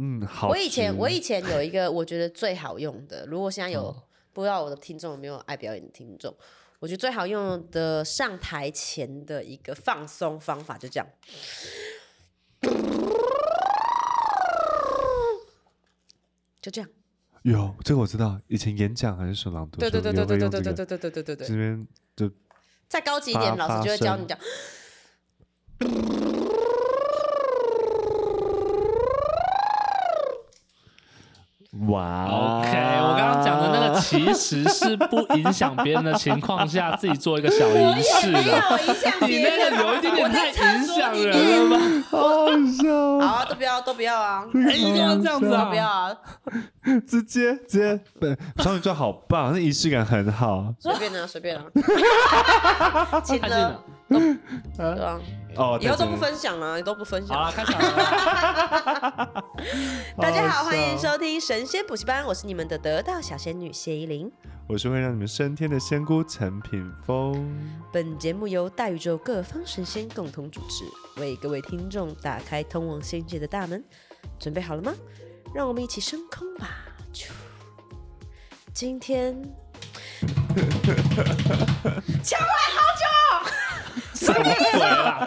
[0.00, 0.48] 嗯，好。
[0.48, 6.32] 我以前我以前有一个我觉得最好用的，如果现在有、哦不知道我的听众有没有爱表演的听众，
[6.78, 11.06] 我觉得最好用的上台前的一个放松方法就这样，
[16.62, 16.88] 就这样。
[17.42, 22.30] 有这个我知道，以前演讲还是什么朗读对对对对对对对对对对对对对这边就
[22.86, 24.38] 再高级一点，老师就会教你讲。
[31.88, 38.40] 哇 OK，我刚刚讲的那个其实是不影响别人的情况下，自己做一个小仪式的。
[38.40, 41.78] 影响你别人，那个有一点点太影响人了。
[41.78, 41.84] 吧？
[42.10, 45.66] 好好笑，好啊，都不要，都不要啊，哎，一定要这样子啊！
[45.66, 46.16] 不要啊，
[47.06, 50.74] 直接直接，本双鱼座好棒，那仪式感很好。
[50.80, 51.62] 随便啊，随便啊，
[53.22, 53.80] 亲太近了了，
[54.76, 55.20] 对啊，
[55.56, 57.36] 哦，以后都不分享了，都不分享。
[57.36, 59.44] 好了，开场了。
[60.16, 64.30] 大家好，欢迎收听神仙补习班，我是你们的得道小仙女谢依霖。
[64.68, 67.58] 我是会让你们升天的仙姑陈品峰。
[67.92, 70.84] 本节目由大宇宙各方神仙共同主持，
[71.20, 73.84] 为各位听众打开通往仙界的大门。
[74.38, 74.92] 准备好了吗？
[75.52, 76.68] 让我们一起升空吧！
[78.72, 79.34] 今天
[82.22, 83.04] 敲完好久，
[84.32, 85.26] 什么鬼啦？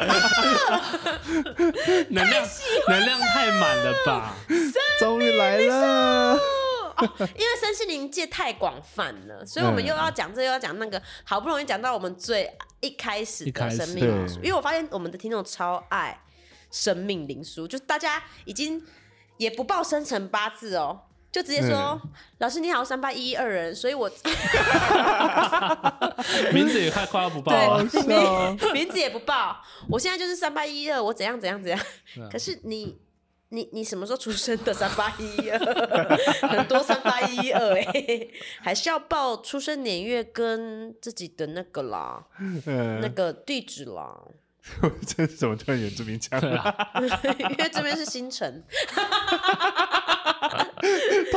[2.10, 2.48] 能量
[2.88, 4.36] 能量太满了吧？
[5.00, 6.40] 终于来了，哦，
[7.20, 16.22] 因为身心灵界太广泛了，所以我们嗯又要讲这又要讲那个，好不容易讲到我们最一开始的生命灵数，因为我发现我们的听众超爱
[16.72, 18.82] 生命灵数，就是大家已经
[19.38, 21.02] 也不报生辰八字哦。
[21.34, 22.00] 就直接说，
[22.38, 24.08] 老师你好，三八一一二人，所以我
[26.54, 27.84] 名字也快快要不报了。
[27.84, 29.60] 名名字也不报，
[29.90, 31.80] 我现在就是三八一一二，我怎样怎样怎样。
[32.32, 33.00] 可是你
[33.50, 34.72] 你你什么时候出生的？
[34.72, 35.58] 三八一一二，
[36.50, 38.28] 很多三八一一二哎，
[38.62, 44.16] 还是要报出生年月跟自己的那个啦，那嗯，个地址啦，
[45.08, 46.40] 这是怎么突然原住民腔？
[46.40, 46.92] 对啊，
[47.50, 48.64] 因为这边是星辰。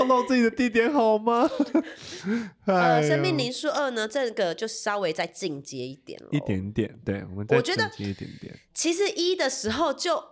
[0.06, 1.48] 透露自己的地点好吗？
[2.66, 6.40] 呃，生命灵数二呢，这个就稍微再进阶一点了，一。
[6.40, 8.54] 点点，对，我们再我觉得一点点。
[8.72, 10.22] 其实一的时候就。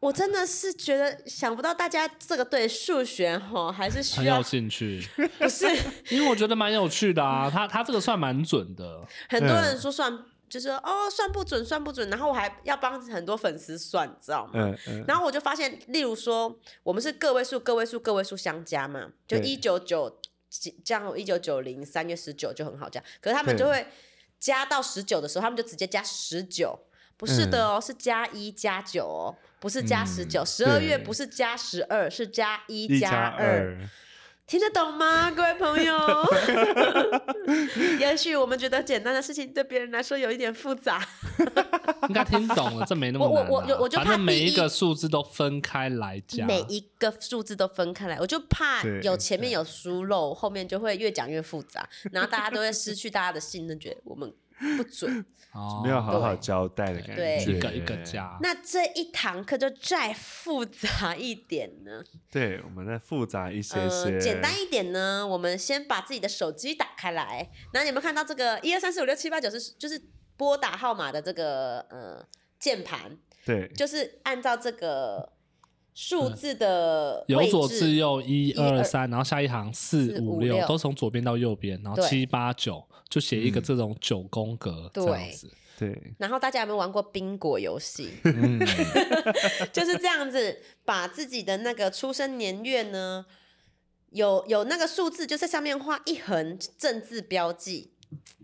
[0.00, 5.06] 我真的是觉得想不到大家这个对数学哈还是需很要有兴趣，
[5.38, 5.66] 不是
[6.08, 7.50] 因为我觉得蛮有趣的啊。
[7.50, 10.10] 他他这个算蛮准的，很多人说算，
[10.50, 14.52] 就是哦算不准，算不准，然后我还要帮很多粉丝算，你知道吗？
[14.54, 23.86] 嗯嗯，然后我就发现，例如说我们是个位数、个位数、个位数相加嘛，就一九九这样，一九九零三月十九就很好加，可是他们就对会
[24.38, 26.78] 加到十九的时候，他们就直接加十九。
[27.16, 30.42] 不是的哦，是加一加九哦，不是加十九。
[30.42, 33.76] 十二月不是加十二，是加一加二。
[34.50, 35.96] 二，听得懂吗，各位朋友？
[38.00, 41.06] 也许我们觉得简单的事情，对别人来说有一点复杂。
[42.08, 43.48] 应该听懂了，这没那么 我难啊。
[43.50, 54.32] 我我我就怕每一一个数字都分开来讲，每一个数字都分开来，我就怕有前面有疏漏，后面就会越讲越复杂，然后大家都会失去大家的信任，觉得我们
[54.76, 55.24] 不准。
[55.52, 57.96] 哦没有好好交代的感对觉，一个一个。
[58.04, 58.38] 加。
[58.40, 62.00] 那这一堂课就再复杂一点呢。
[62.30, 70.00] 对，我们再复杂一些呃，些，简单一点呢，我们先把自己的手机打开来，那你有没有看到这个一二三四五六七八九十，就是
[70.36, 72.24] 拨打号码的这个呃
[72.60, 75.32] 键盘，对，就是按照这个
[75.94, 85.50] 数字的由左至右一一二二三，然后下一行四四五六都从左边到右边，然后七八九就写一个嗯这种九宫格这对样子。
[85.78, 88.10] 对，然后大家有没有玩过宾果游戏？
[88.24, 88.60] 嗯，
[89.72, 93.24] 就是这样子，把自己的那个出生年月呢，
[94.10, 97.92] 有有那个数字，就在上面画一横正字标记，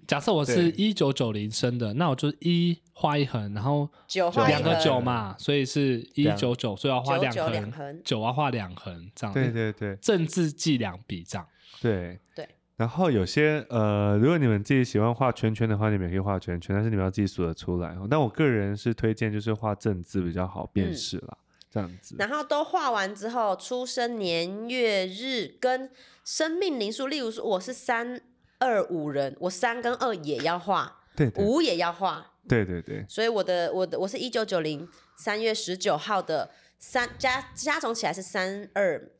[0.09, 11.47] 假设我是一九九零生的，那我就一画一横，然后九画一两个，九嘛，所以是一九九，所以要画两横，横，九要画两横，这样对对对正字记两笔这样。
[11.83, 12.48] 对对。
[12.76, 18.06] 然后有些呃，如果你们自己喜欢画圈圈的话，你们也可以画圈圈，但是你们要自己数得出来哦。
[18.10, 21.38] 但我个人是推荐就是画正字比较好辨识啦，
[21.70, 22.16] 这样子。
[22.18, 25.90] 然后都画完之后，出生年月日跟
[26.22, 28.20] 生命灵数，例如说我是三
[28.58, 34.86] 二五人，我三跟二也要画，对对五也要画，对对对所以我的我的我是一九九零
[35.16, 39.12] 三月十九号的三加加总起来是三二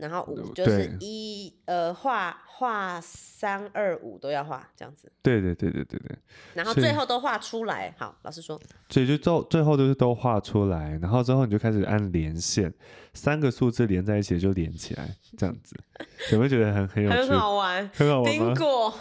[0.00, 6.18] 然后五呃就是一呃画画三二五都要画这样子，对对对对对对，
[6.54, 7.94] 然后最后都画出来。
[7.98, 12.72] 好，老师说，所以就最最后都是都画出来，然后之后你就开始按连线，
[13.14, 15.76] 三个数字连在一起就连起来，这样子，
[16.32, 17.16] 有没有觉得很很有趣？
[17.16, 17.90] 很好玩。
[17.94, 18.46] 很好玩吗？
[18.46, 18.94] 冰果，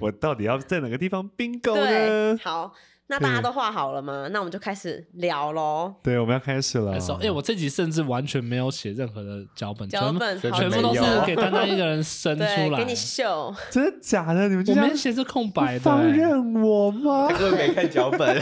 [0.00, 2.38] 我到底要在哪个地方 bingo 对，呢？
[2.42, 2.74] 好，
[3.10, 4.28] 那大家都画好了吗？
[4.30, 5.92] 那我们就开始聊喽。
[6.00, 12.84] 对，我们要开始了哎、我这集甚至完全没有写任何的脚本，脚本全部都是给丹丹一个人生出对，来给。
[12.84, 13.52] 你秀。
[13.68, 14.48] 真的假的？
[14.48, 17.36] 你们就我这样没写是空白的、放欸，任我吗他？
[17.36, 18.40] 根本没看脚本，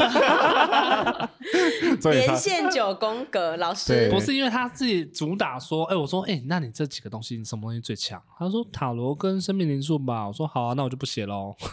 [2.12, 8.22] 连线九宫格，老师不是因为他自己主打说，哎、我说，哎、那你这几个东西，你什么东西最强？
[8.38, 10.26] 他说塔罗跟生命灵数吧。
[10.26, 11.54] 我说好啊，那我就不写喽。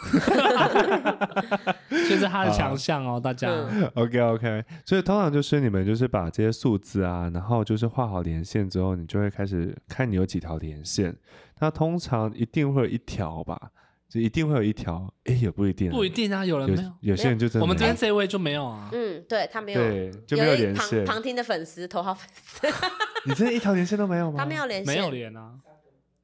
[1.90, 3.50] 这是他的强项哦，大家。
[3.50, 11.16] 嗯 OK OK，所以通常就是你们就是把这些数字啊，然后就是画好连线之后，你就会开始看你有几条连线。
[11.60, 13.60] 那通常一定会有一条吧，
[14.10, 16.92] 就一定会有一条，哎，也不一定啊，不一定啊，有人没有有。
[17.02, 18.90] 有些人就真的我们没有今天这位就没有啊。
[18.92, 22.68] 嗯，对他没有，对就没有连线，旁听的粉丝，头号粉丝，
[23.26, 24.38] 你真的一条连线都没有吗？
[24.38, 25.54] 他没有连线，没有连啊！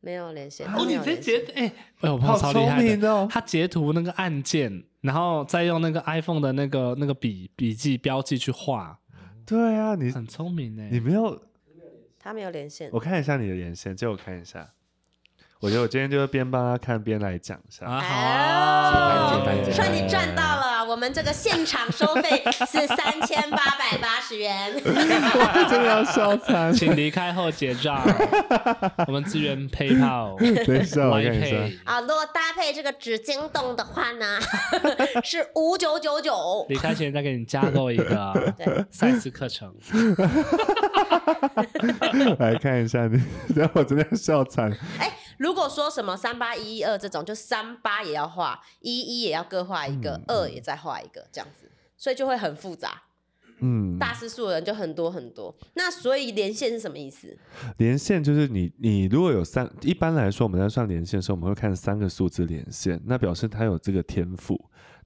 [0.02, 0.68] 没有连线。
[0.68, 3.28] 哦，你这有连线截哎，哎，我朋友好超厉害的，聪明哦！
[3.32, 8.98] 他截图那个按键，然后再用那个 iPhone 的那个那个笔笔记标记去画，
[9.46, 10.88] 对啊，你很聪明呢。
[10.92, 11.42] 你没有，
[12.20, 13.00] 他没有连线我。
[13.00, 14.70] 看一下你的连线，借我看一下。
[15.60, 17.86] 我觉得我今天就是边帮他看边来讲一下。
[17.86, 24.74] 啊，好啊，解盘解盘算你赚到了，我们这个现场收费是三千八百八十元。
[24.84, 26.74] 我真的要笑惨。
[26.74, 28.04] 请离开后结账，
[29.08, 30.36] 我们支援 PayPal、
[30.66, 31.56] 等一下，我 Line 看一下。
[31.86, 34.38] 啊，如果搭配这个纸巾洞的话呢，
[35.24, 36.66] 是五九九九。
[36.68, 39.74] 离开前再给你加购一个对，赛事课程，
[42.38, 43.18] 来看一下你，
[43.56, 44.70] 然后我真的要笑惨。
[45.00, 45.10] 哎，
[45.42, 53.02] 如果说什么三八一一二这种，就三八也要画，一一也要各画一个，二也再画一个，这样子，所以就会很复杂。
[53.64, 55.56] 嗯，大师数的人就很多很多。
[55.74, 57.36] 那所以连线是什么意思？
[57.78, 64.54] 连线就是你，你如果有三，一般来说我们在算连线的时候，我们会看三个数字连线，那表示他有这个天赋。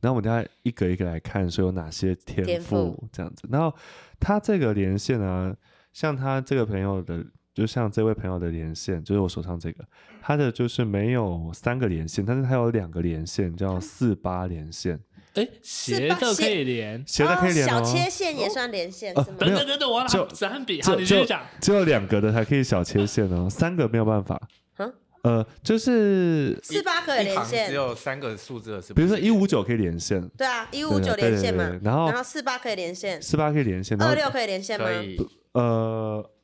[0.01, 3.47] 然后我们大家一个一个来看，说有哪些天天赋赋这样子。
[3.49, 3.73] 然后
[4.19, 5.55] 他这个连线啊，
[5.93, 9.83] 像他这个朋友的，就像这位朋友的连线，就是我手上这个，
[10.21, 14.99] 他的就是没有三个连线，但是他有两个连线，叫四八连线，
[15.35, 17.01] 哎，斜的可以连。
[17.07, 17.69] 斜的可以连哦。
[17.69, 19.37] 小切线也算连线哦是吗？
[19.39, 20.81] 等等等等，我要就拿纸和笔。
[20.81, 21.41] 好，你继续讲。
[21.61, 24.37] 只有两个的才可以小切线哦，三个没有办法。
[24.77, 24.93] 嗯
[25.23, 34.85] 呃，就是四八可以连线只，有三个数字的是不比如说一五九可以连线，对啊，一五九连线嘛对对，然后然后四八可以连线，四八可以连线，二六可以连线吗？
[34.85, 35.17] 可以，
[35.53, 36.34] 呃二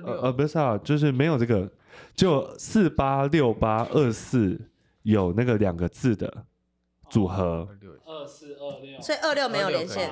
[0.00, 1.70] 呃呃不是啊，就是没有这个，
[2.14, 4.60] 就四八六八二四
[5.02, 6.44] 有那个两个字的
[7.10, 7.68] 组合，
[8.06, 10.10] 二四二六，所以二六没有连线。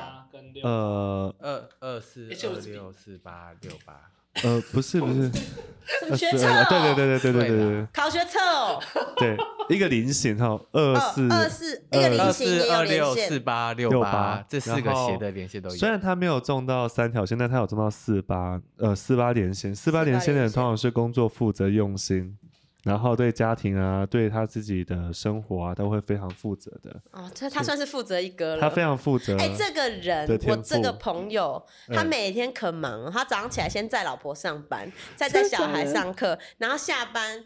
[0.63, 4.11] 呃二二四二六四八六八，
[4.43, 5.31] 呃不是不是，
[6.01, 6.39] 什么学测？
[6.39, 8.81] 对对对对对对对对对考学测哦。
[9.19, 9.37] 对，
[9.69, 13.29] 一个菱形哈，二哦四二四一个菱形也有四二六连线。
[13.29, 15.77] 四八六八这四个斜的连线都有。
[15.77, 19.75] 虽然他没有中到三条线，但他有中到四八，呃，四八连线。
[19.75, 22.37] 四八连线的人通常是工作负责、用心，
[22.85, 26.91] 然后对家庭啊，对他自己的生活啊，都会非常负责的。
[27.11, 28.61] 哦，这他算是负责一哥了。
[28.61, 29.37] 他非常负责。
[29.39, 37.45] 哎、这个人我这个朋友，他嗯每天可忙哦，他早上起来先载老婆上班，再载小孩上课，然后下班，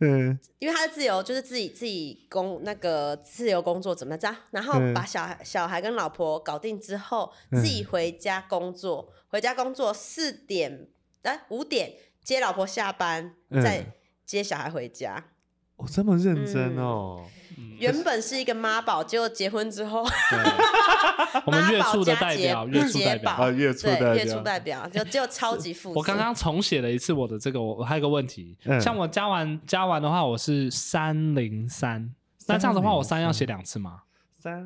[0.00, 10.88] 嗯，因为他是自由，就是自己自己工那个自由工作怎么着，然后嗯把小孩小孩跟老婆搞定之后，自己回家工作，回家工作四点
[11.22, 11.92] 哎五点
[12.24, 13.84] 接老婆下班，嗯再
[14.32, 15.22] 接小孩回家。
[15.76, 17.24] 哦，这么认真嗯哦。
[17.78, 20.02] 原本是一个妈宝，结果结婚之后，
[21.44, 23.32] 我们月初的代表，月初代表。
[23.32, 25.98] 啊，月初代表月初表，代表，就就超级负责。
[25.98, 32.14] 我刚刚重写了一次我的这个，我我还有一个问题，嗯像我加完加完的话，我是三零三，
[32.46, 34.02] 那这样子的话，我三要写两次吗？
[34.42, 34.60] 三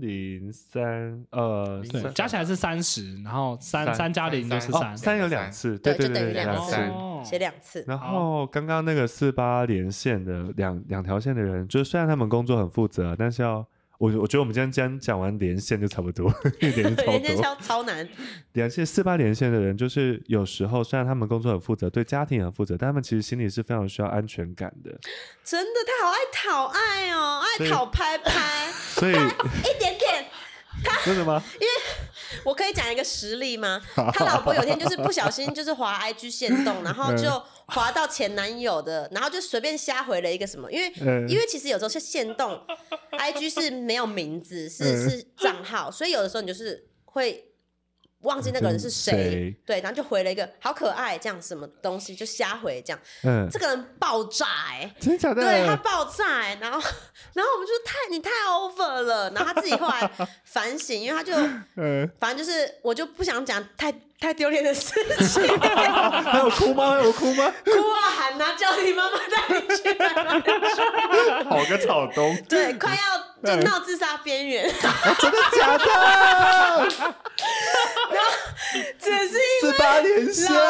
[0.00, 4.96] 零三，呃，对，加起来是三十，然后三三三加零就是哦，三。
[4.96, 7.28] 三有两次，对对就等于两对两次。
[7.28, 13.56] 写两次，然后刚刚那个四八连线的两两条线的人，就是虽然他们工作很负责，但是要
[13.98, 17.42] 我我觉得我们今天今天讲完连线就差不多， 连线超 连线多。
[17.44, 18.08] 超超难。
[18.54, 24.98] 连线四八连线的人，就是有时候虽然他们工作很负责，对家庭很负责，但他们其实心里是非常需要安全感的。
[25.44, 30.26] 真的，他好爱讨爱哦，爱讨拍拍，所以一点点。
[30.84, 31.42] 他 真的吗？
[32.44, 33.82] 我可以讲一个实例吗？
[34.14, 37.28] 他老婆有天就是不小心就是滑 IG 线动，然后就
[37.66, 42.62] 滑到前男友的，然后就随便瞎回了一个什么，因为、嗯因为其实有时候是限动
[43.10, 47.44] ，IG 是没有名字，是、嗯是账号，所以有的时候你就是会。
[48.22, 49.56] 忘记那个人是谁，谁？
[49.64, 53.00] 对，然后就回了一个好可爱这样什么东西，就瞎回这样。
[53.22, 55.42] 嗯，这个人爆炸哎、真的假的？
[55.42, 56.78] 对他爆炸、欸，然后
[57.34, 60.10] 然后我们就太你太 over 了，然后他自己后来
[60.44, 61.32] 反省，因为他就
[61.76, 64.92] 嗯，反正就是我就不想讲太太丢脸的事
[65.28, 66.90] 情， 还有哭吗？
[66.96, 67.54] 还有哭吗？
[67.64, 74.64] 哭啊喊啊，叫你妈妈带你去哪里去，好个草东，对，快要就闹自杀边缘，
[75.20, 76.88] 真的假的？
[78.98, 80.62] 只是因四八连线，老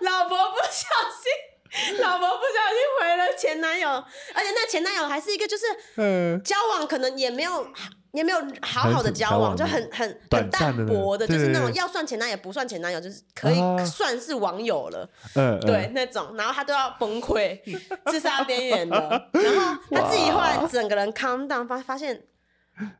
[0.00, 3.88] 老婆不小心，老婆不小心回了前男友，
[4.34, 5.64] 而且那前男友还是一个就是
[5.96, 7.68] 嗯，交往可能也没有
[8.12, 13.84] 也没有好好的交往，就很很很淡薄的，就是那种要算前男友不算前男友，就是可以啊。
[13.84, 17.60] 算是网友了，嗯，对那种，然后他都要崩溃，
[18.06, 22.24] 自杀边缘的，然后他自己后来整个人 calm down，发发现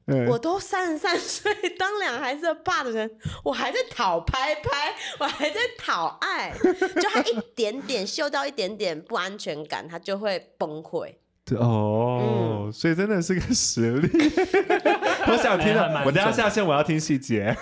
[0.07, 3.11] 嗯，我都三十三岁，当两孩子的爸的人，
[3.43, 11.15] 我还在讨拍拍，我还在讨爱，就他一点点嗅到一点点不安全感，他就会崩溃。
[11.55, 14.09] 对哦，嗯所以真的是个实力。
[15.27, 17.55] 我想听我等下下线我要听细节，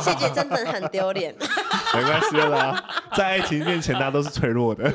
[0.00, 1.34] 细节真的很丢脸，
[1.94, 2.84] 没关系啦，
[3.16, 4.90] 在爱情面前大家都是脆弱的。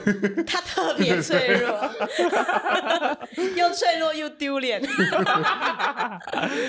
[0.45, 1.69] 他特别脆弱，
[3.55, 4.81] 又脆弱又丢脸。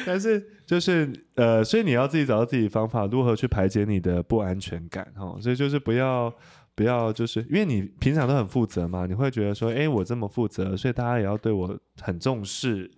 [0.05, 5.39] 但是就是呃，所以你要自己找到自己的方法，如何去排解你的不安全感哦。
[5.41, 6.33] 所以就是不要
[6.78, 12.88] 不要，就是因为你平常都很负责嘛，你会觉得说，哎，我这么负责，所以大家也要对我很重视。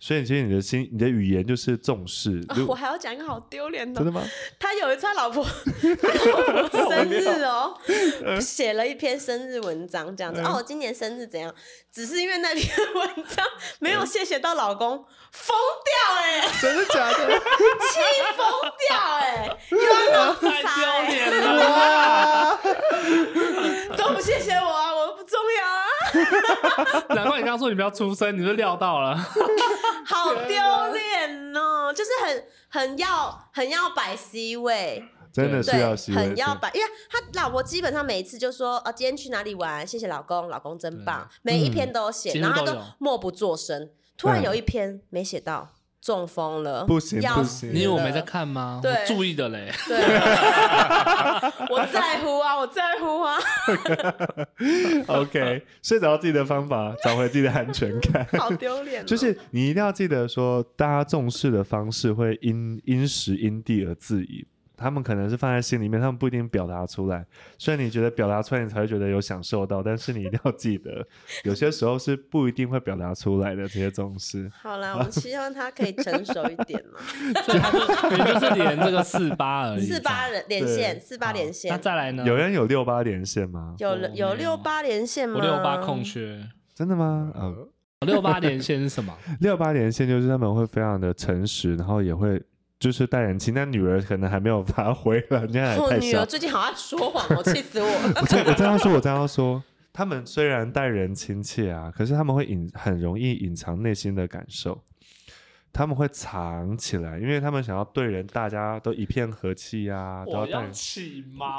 [0.00, 2.40] 所以其实你的心，你的语言就是重视。
[2.54, 4.22] 如我还要讲一个好丢脸的真的，吗？
[4.58, 7.76] 他有一次他老婆 他老婆生日哦，
[8.40, 10.40] 写了一篇生日文章这样子。
[10.40, 11.52] 哦，我今年生日怎样？
[11.92, 13.44] 只是因为那篇文章
[13.80, 17.28] 没有谢谢到老公，疯掉哎、真的假的？
[17.36, 17.98] 气
[18.36, 18.46] 疯
[18.88, 22.58] 掉哎、 又要闹自太杀、丢欸，脸了啦！
[23.96, 25.66] 都不谢谢我啊，我不重要
[26.94, 29.18] 啊，难怪你刚刚说你不要出声，你就料到了。
[30.06, 35.04] 好丢脸哦，就是很很要很要摆 C 位。
[35.30, 35.70] 真的是
[36.12, 43.90] 很要摆，因为他老婆基本上每一次就说，哦，今天去哪里玩，谢谢老公，老公真棒，每一篇都有写，然后他都默不作声。
[44.16, 45.68] 突然嗯有一篇没写到，
[46.08, 48.80] 中风了，不行不行你以为我没在看吗？
[48.82, 49.70] 对我注意的嘞。
[49.86, 49.98] 对，
[51.68, 53.36] 我在乎啊，我在乎啊，
[55.20, 58.26] OK，所以找到自己的方法，找回自己的安全感。
[58.40, 59.04] 好丢脸哦。
[59.04, 64.46] 就是你一定要记得说，大家重视的方式会因因时因地而自异。
[64.78, 67.26] 他们可能是放在心里面，他们不一定表达出来。
[67.58, 71.04] 虽然你觉得表达出来，你才会觉得有享受到，但是你一定要记得，
[71.42, 74.48] 有些时候是不一定会表达出来的这些重视。
[74.62, 77.00] 好啦，我们希望他可以成熟一点嘛。
[77.42, 79.80] 所以他就也就是连这个四八而已。
[79.80, 82.24] 四八人连线，四八连线那，再来呢？
[82.24, 83.74] 有人有六八连线吗？
[83.78, 85.36] 有我没有有六八连线吗？
[85.36, 86.40] 我六八空缺。
[86.74, 87.32] 真的吗？
[87.34, 87.68] 呃，
[88.06, 89.12] 六八连线是什么？
[89.40, 92.40] 六八连线就是他们会非常的诚实，然后也会
[92.78, 93.52] 就是待人亲。
[93.54, 96.26] 但女儿可能还没有发挥了，人家还太小我女儿。
[96.26, 98.20] 最近好爱说谎我，气死我 了。
[98.20, 104.80] 我这我这样说，我这样说，他们虽然待人亲切啊，可是他们会隐很容易隐藏内心的感受，
[105.72, 111.58] 他们会藏起来，因为他们想要对人大家都一片和气呀、都要待人起毛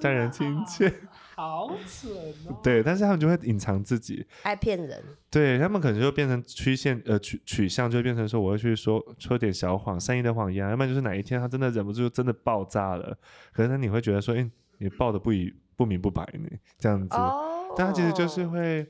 [0.00, 0.92] 待人亲切，
[1.34, 2.12] 好蠢
[2.48, 2.60] 哦！
[2.62, 13.16] 对，但是他们就会隐藏自己，爱骗人，对他们可能就变成曲线呃取取向，就会变成说我会去说说点小谎，善意的谎言啊，要不然就是哪一天他真的忍不住真的爆炸了，
[13.52, 17.16] 可是你会觉得说，哎、你爆的不以不明不白呢，这样子。
[17.16, 18.86] 哦，但他其实就是会，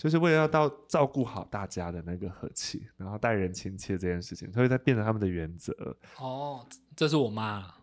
[0.00, 5.74] 就是为了要到照顾好大家的那个和气，然后待人亲切这件事情，所以在变成他们的原则。
[6.18, 6.66] 哦，
[6.96, 7.74] 这是我妈。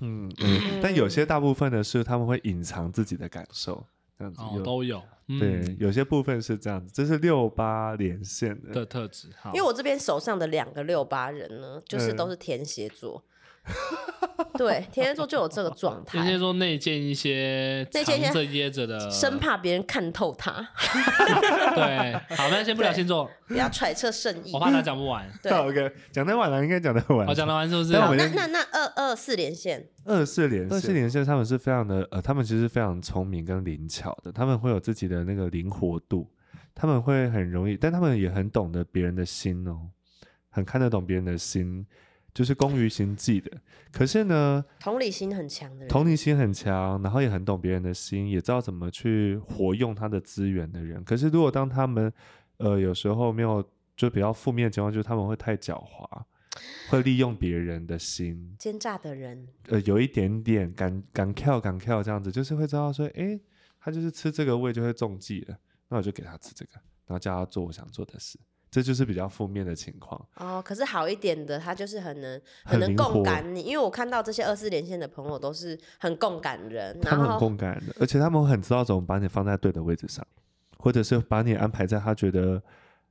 [0.00, 0.80] 嗯嗯。
[0.82, 3.84] 但有些大部分的是他们会隐藏自己的感受，
[4.16, 4.62] 这样子哦，有。
[4.62, 5.02] 都有。
[5.26, 8.72] 嗯对，有些部分是这样子，这是六八连线的。
[8.72, 9.28] 的特质。
[9.38, 13.22] 好因为我这边手上的两个六八人呢，就是嗯都是天蝎座。
[14.54, 20.52] 对，天蝎座就有这个状态天蝎，座内建一些内建一些藏着掖着的，生怕别人看透他，
[21.74, 22.12] 对。
[22.36, 24.58] 好，那先不聊星座，不要揣测圣意我。
[24.60, 25.28] 怕他讲不完。
[25.42, 27.26] 对，OK，讲得完了，应该讲得完。
[27.28, 27.92] 我讲得完是不是？
[27.92, 36.28] 那那那二二四连线，二四连二四线连线，他们是非常的呃，他们其实非常聪明跟灵巧的，他们会有自己的那个灵活度，
[36.74, 39.88] 他们会很容易，但他们也很懂得别人的心哦，
[40.50, 41.86] 很看得懂别人的心，
[42.34, 43.50] 就是工于心计的。
[43.90, 51.02] 可是呢，同理心很强的人，同理心很强，然后也很懂别人的心，也知道怎么去活用他的资源的人。
[51.04, 52.12] 可是如果当他们
[52.58, 53.62] 呃有时候没有
[53.96, 56.22] 就比较负面的情况，就是他们会太狡猾，
[56.90, 63.40] 会利用别人的心，奸诈的人，呃有一点点敢敢跳敢跳这样子，就是会知道说，诶，
[63.80, 65.58] 他就是吃这个胃就会中计了，
[65.88, 66.72] 那我就给他吃这个，
[67.06, 68.38] 然后叫他做我想做的事。
[68.70, 80.26] 这就是比较负面的情况，哦，可是好一点的，他就是很能能很能共感你，因为我看到这些二四连线的朋友都是很共感人，他们很共感的，而且他们很知道怎么把你放在对的位置上，
[80.78, 82.62] 或者是把你安排在他觉得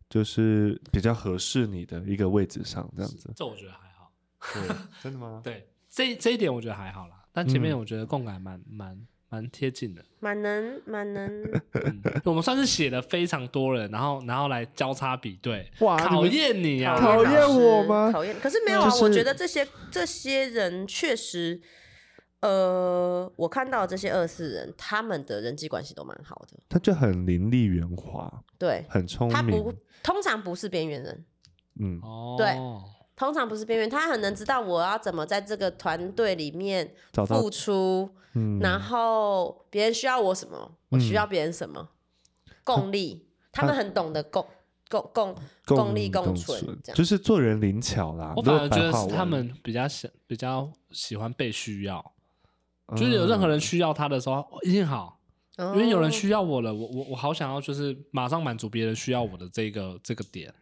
[0.09, 3.31] 就是比较合适你的一个位置上，这样子。
[3.35, 4.11] 这我觉得还好。
[4.53, 5.41] 对，真的吗？
[5.43, 10.03] 对，这这一点我觉得还好啦，但前面嗯我觉得共感蛮蛮蛮贴近的。
[10.19, 11.43] 蛮能蛮能，
[11.73, 16.99] 嗯，我们算是写了非常多人，然后然后来交叉比对，哇考验你啊！
[16.99, 18.11] 讨厌老师我吗？
[18.11, 21.61] 讨厌，可是没有啊，就是我觉得这些这些人确实，
[22.39, 31.25] 呃，我看到的这些二四人，他们的人际关系都蛮好的，他就很伶俐圆滑，对，很聪他不明，通常不是边缘人。
[31.79, 32.47] 嗯，哦，对
[33.17, 36.93] 通常不是边缘，他很能知道我要怎么在这个团队里面
[37.27, 41.89] 付出，嗯，然后别人需要我什么，我需要别人什么，
[42.63, 44.45] 共利，他们很懂得共
[44.87, 46.95] 共共共利共存，这样。
[46.95, 48.33] 就是做人灵巧啦。
[48.37, 52.13] 我反而觉得是他们比较喜比较喜欢被需要，
[52.85, 52.95] 嗯。
[52.95, 55.19] 就是有任何人需要他的时候，哦一定好，
[55.57, 56.11] 因为有人哦。
[56.11, 60.53] 需要我了，我我我好想要就是马上满足别人需要我的这个这个点，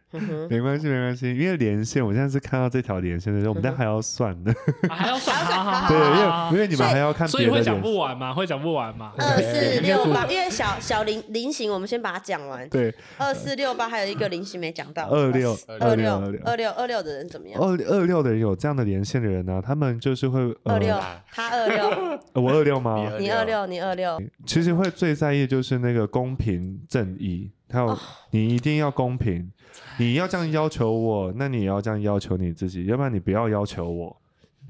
[0.48, 4.52] 没关系，没关系，因为连线，我现在是看到这条连线的时候，我们嗯待会还要算的，
[4.88, 9.12] 啊还要算，对，因为因为你们还要看所以会讲不完嘛，会讲不完嘛。
[9.18, 12.68] 二四六八，因为小小菱菱形，我们先把它讲完。
[12.68, 17.60] 对，二四六八还有一个菱形没讲到，二六二六二六六二六二六的人怎么样？
[17.60, 21.88] 二二六的人有这样的连线的人呢、他们就是会二六呃，，他二六，
[22.34, 23.10] 呃我二六吗？
[23.18, 27.98] 你二六，你二六，其实会最在意就是那个公平正义，还有
[28.30, 29.50] 你一定要公平，
[29.98, 34.16] 你要这样要求我，那你也要这样要求你自己，要不然你不要要求我。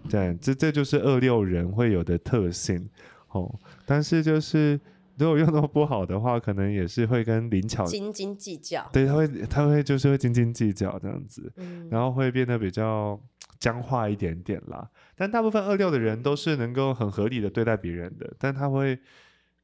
[0.08, 2.88] 对，这这就是二六人会有的特性
[3.30, 3.52] 哦。
[3.84, 4.80] 但是就是
[5.18, 8.88] 如果用的不好的话，可能也是会跟灵巧，斤斤计较。
[8.92, 11.52] 对，他会他会就是会斤斤计较这样子。
[11.56, 13.20] 嗯，然后会变得比较
[13.58, 14.88] 僵化一点点啦。
[15.16, 18.98] 但大部分二六的人都是能够很合理的对待别人的，但他会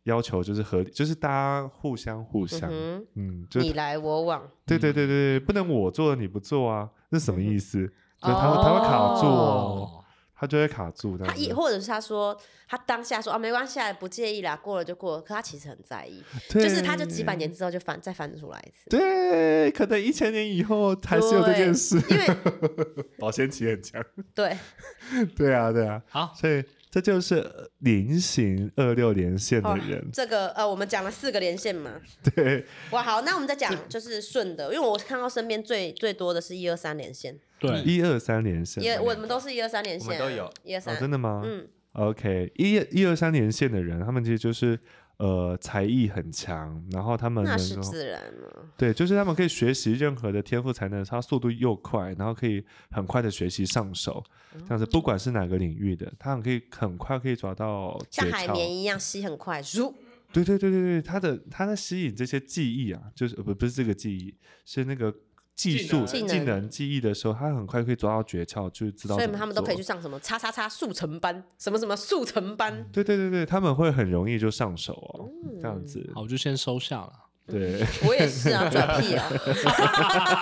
[0.05, 7.87] 要求就是合理，就是大家互相互相，嗯嗯哼，就你来我往，对对对对，不能我做了你不做啊，那什么意思？
[8.21, 10.05] 就他会他会卡住哦，哦，
[10.37, 11.35] 他就会卡住他。
[11.35, 12.37] 一或者是他说
[12.69, 18.89] 他当下说啊没关系啊，不介意啦，过了就过了，可他其实很在意，就是他就几百年之后就翻再翻出来一次。
[18.91, 22.27] 对，可能一千年以后还是有这件事，因为
[23.19, 24.01] 保鲜期很强。
[24.35, 24.57] 对，
[25.37, 26.63] 对啊，对啊，好，所以
[26.93, 27.43] 这就是
[27.79, 31.99] 菱形二六连线的哦人，这个呃，我们讲了四个连线嘛，
[32.37, 38.85] 对，哇，好，那我们再讲就是顺的，因为我看到身边最最多的是一二三连线，对，一二三连线。
[38.85, 40.53] 也我们都是一二三连线啊，我们都有。
[40.65, 40.95] 一二三。
[40.95, 41.41] 哦，，真的吗？
[41.47, 44.79] 嗯，OK，一一二三连线的人，他们其实就是
[45.19, 58.73] 呃才艺很强，然后他们那是自然了，对，就是他们可以学习任何的天赋才能，他速度又快，然后可以很快的学习上手，这样子不管是哪个领域的，他很可以很快可以抓到像海绵。
[58.73, 59.95] 一样吸很快，如，
[60.33, 65.15] 对对对对对，他的他在吸引这些记忆啊，就是呃不不是这个记忆，是那个
[65.55, 75.29] 技术技能技能技能记忆的时候，他很快可以抓到诀窍，就知道所以他们都可以去上什么叉叉叉速成班，什么什么速成班，对对对对，他们会很容易就上手哦，
[75.61, 76.11] 这样子。
[76.15, 77.13] 好，我就先收下了。
[77.45, 79.29] 对，我也是啊， 拽屁啊，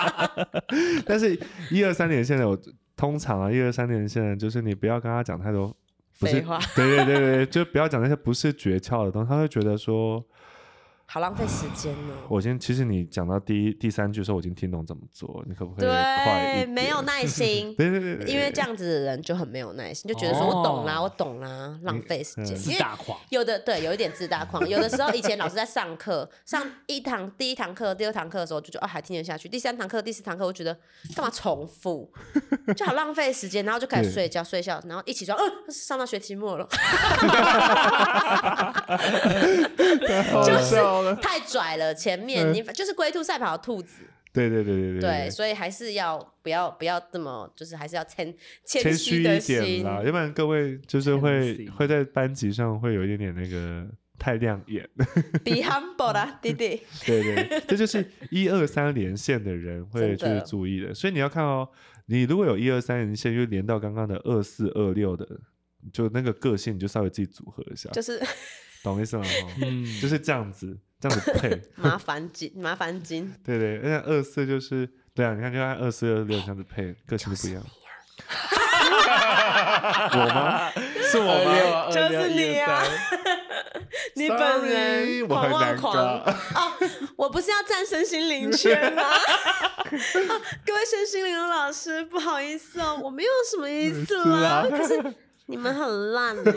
[1.05, 1.37] 但是
[1.71, 2.57] 一二三年线的，我
[2.95, 5.75] 通常啊，一二三年线的，就是你不要跟他讲太多，
[6.19, 10.23] 不是废，话，对对对对，就不要讲那些不是诀窍的东西，他会觉得说，
[11.13, 12.13] 好浪费时间呢。
[12.29, 16.69] 我先，其实你讲到第一、第三句的时候，我已经听懂怎么做，你可不可以快一对，点？
[16.69, 17.75] 没有 耐心。
[17.75, 22.55] 对对对对，因为这样子的人就很没有耐心，就觉得说我懂啦，哦我懂啦，浪费时间。
[22.55, 24.65] 自大狂，有的对，有一点自大狂。
[24.65, 29.49] 有的时候以前老师在上课，上一堂、第一堂课、第二堂课的时候，就觉得哦还听得下去。
[29.49, 30.73] 第三堂课、第四堂课，我觉得
[31.13, 32.09] 干嘛重复，
[32.73, 36.65] 就好浪费时间，然后就开始睡觉，睡觉，然后一起床，嗯，上到学期末了，
[40.31, 41.15] 好笑了。
[41.15, 41.93] 太拽了。
[41.93, 48.33] 前面你就是龟兔赛跑的兔子，对对对对对，对所以还是要不要不要这么，就是还是要谦
[48.65, 49.83] 谦谦虚一点。
[49.83, 53.87] 啦，要不然各位就是会会在班级上会有一点点那个
[54.17, 54.87] 太亮眼。
[55.43, 56.81] Be humble 啦，弟弟。
[57.05, 61.67] 对对，这就是 一二三连线的人会去注意的，所以你要看哦，
[62.05, 65.27] 你如果有一二三连线，就连到刚刚的二四二六的，
[65.91, 68.21] 就那个个性，你就稍微自己组合一下，就是
[68.83, 69.23] 懂意思吗？
[69.23, 69.29] 哈
[69.63, 71.61] 嗯，就是这样子，这样子配。
[71.75, 73.33] 麻烦金，麻烦金。
[73.43, 77.63] 对对，而且二四就是对啊，你看就按二四二六这样子配，个性就不一样。
[80.13, 80.71] 我吗？
[81.09, 81.89] 是我吗？
[81.91, 82.83] 就是你啊
[84.15, 85.99] 你本人我狂妄狂搞
[86.55, 86.71] 哦，
[87.15, 89.01] 我不是要站身心灵圈吗？
[89.03, 89.13] 啊
[90.65, 95.01] 各位身心灵的老师，不好意思哦，我没有什么意思啦，可是
[95.51, 96.43] 你们很烂欸，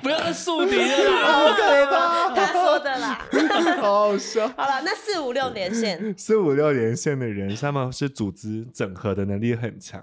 [0.00, 1.52] 不要再树敌了啦。
[1.54, 3.20] 可怕，他说的啦。
[3.82, 4.48] 好好笑。
[4.48, 10.02] 好了，那四五六连线，四五六连线的人，他们是组织整合的能力很强，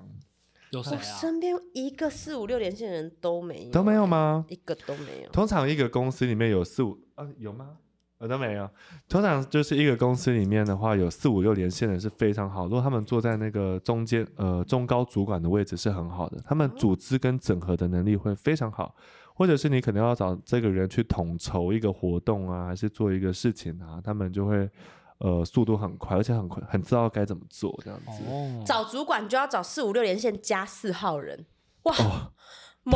[0.72, 1.02] 我有谁啊？
[1.02, 4.46] 身边一个四五六连线的人都没有，都没有吗？
[4.50, 5.30] 一个都没有。
[5.32, 7.70] 通常一个公司里面有四五啊，有吗？
[8.20, 8.70] 我都没有。
[9.08, 12.66] 通常就是一个公司里面的话，有四五六连线的是非常好。
[12.66, 18.94] 如果他们坐在那个中间呃中高主管的位置是很好的，他们组织跟整合的能力会非常好。
[19.34, 24.70] 或者是你可能要找这个人去统筹一个活动啊，还是做一个事情啊，他们就会
[25.20, 28.22] 呃速度很快，而且很快很知道该怎么做这样子。
[28.28, 31.46] 哦，找主管就要找四五六连线加四号人，
[31.84, 31.96] 哇，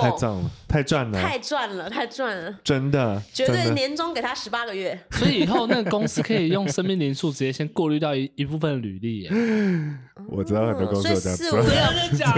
[0.02, 5.00] 太赚了，太赚了，太赚了，太赚了，真的，绝对年终给他十八个月。
[5.12, 9.32] 所以以后那个公司可以用生命灵数直接先过滤掉一一部分履历耶。
[10.30, 11.50] 我知道很多公司有这样做。
[11.50, 12.34] 所以四五六真的假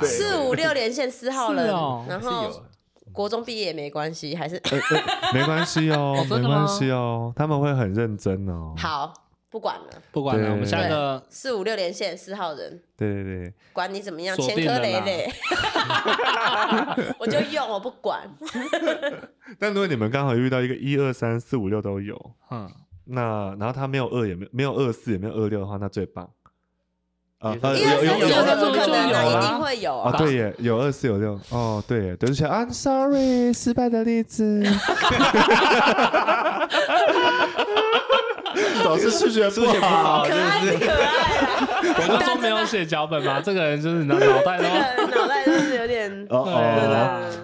[0.00, 0.06] 的？
[0.06, 1.66] 四五六连线四号人
[2.08, 2.62] 然后
[3.12, 4.60] 国中毕业也没关系，还是
[5.34, 8.74] 没关系哦，没关系哦，他们会很认真哦。
[8.76, 9.12] 好，
[9.50, 9.86] 不管了。
[10.12, 15.32] 不管了，我们下一个四五六连线四号人，对对对，管你怎么样，锁前科累累，
[17.18, 18.28] 我就用，我不管。
[19.58, 22.70] 但如果你们刚好遇到一个一二三四五六都有，嗯，
[23.06, 26.28] 那然后他没有二也没有没有二四也没有二六的话，那最棒。
[27.38, 29.12] 啊二有有有三四有的有不可能一
[29.46, 30.18] 定会有啊，啊。
[30.18, 34.62] 对耶，有二四有六哦，对耶，对不起，I'm sorry，失败的例子。
[38.84, 46.08] 老师数学不好，可爱是可爱啦，我就说没有写脚本嘛，这个人就是你的脑袋这都个脑袋就是有点。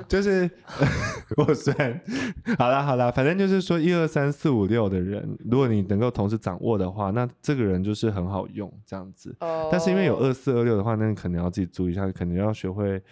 [0.06, 0.48] 就是
[1.36, 2.00] 我虽然
[2.58, 9.34] 好啦好啦，反正就是说一二三四五六的人，如果你能够同时掌握的话，那这个人就是很好用这样子。
[9.40, 13.02] 哦但是因为有二四二六的话，那你可能要自己注意一下，可能要学会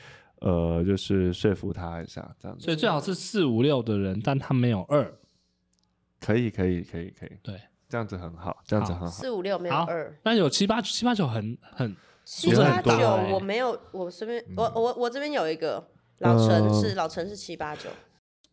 [0.41, 2.65] 呃，就是说服他一下这样子。
[2.65, 5.11] 所以最好是四五六的人，但他没有二。
[6.21, 7.55] 可以可以可以可以，对，
[7.93, 9.07] 这样子很好，这样子很好。
[9.07, 15.87] 四五六没有好二，但有七八七八九很很七字八九我没有，我身边我我我这边有一个
[16.21, 17.91] 老陈嗯是老陈是七八九。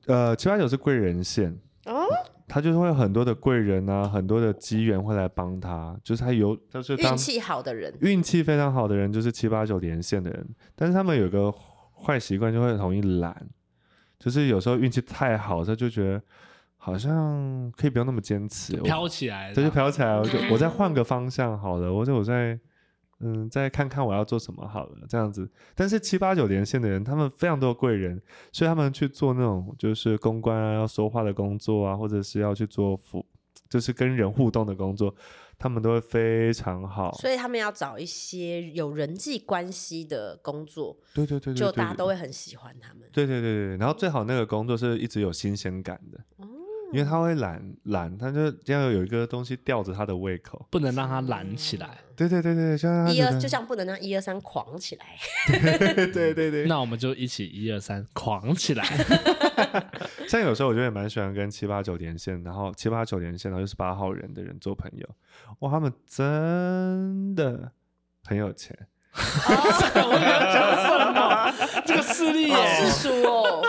[0.08, 2.06] 呃，七八九是贵人线，哦，
[2.49, 7.97] 他就是会有很多的贵人啊，很多的机缘会来帮他，就是他有，就是当运气好的人。
[8.02, 11.49] 运气非常好的人，就是七八九连线的人，但是他们有个
[11.93, 13.47] 坏习惯，就会容易懒，
[14.19, 16.21] 就是有时候运气太好，他就觉得
[16.82, 22.58] 好像可以不用那么坚持，飘起来，这就飘起来，我就我再换个方向好了，或者我再
[23.20, 25.48] 嗯再看看我要做什么好了，这样子。
[25.76, 28.20] 但是七八九连线的人，他们非常多贵人，
[28.54, 33.26] 所以他们去做那种就是公关啊、要说话的工作啊，或者是要去做服，
[33.68, 35.13] 就是跟人互动的工作，
[35.58, 37.12] 他们都会非常好。
[37.15, 43.04] 所以他们要找一些有人际关系的工作，对对对对，就对大家都会很喜欢他们。
[43.12, 46.48] 对对对对，然后最好那个工作是一直有新鲜感的，哦
[46.91, 50.65] 因为他会懒懒，他就要有一个东西吊着他的胃口。
[50.69, 51.97] 不能让他懒起来。
[52.15, 55.06] 对对对对，像一二就像不能让一二三狂起来，
[56.12, 58.84] 对对对，那我们就一起一二三狂起来。
[60.28, 65.08] 像有时候我就也蛮喜欢跟七八九连线，然后七八九连线，然后又是八号人的人做朋友，
[65.60, 67.71] 哇，他们真的
[68.25, 68.78] 很有钱，
[69.95, 71.53] 我没有讲什么，
[71.86, 73.62] 这个势力好耶世俗哦。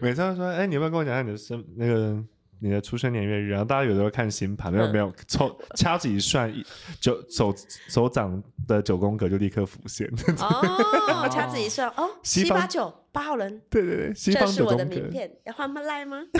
[0.00, 2.16] 每次都说，哎，你要不要跟我讲下你的生那个
[2.60, 3.50] 你的出生年月日？
[3.50, 6.64] 然后大家有的时候看星盘，没有嗯没有，抽掐指一算，一
[7.00, 7.54] 九手
[7.88, 10.08] 手掌的九宫格就立刻浮现。
[10.38, 16.22] 哦， 掐指一算，哦，西方七八九八号人，对对对，西方这是我九宫格，的名片，要换吗赖吗？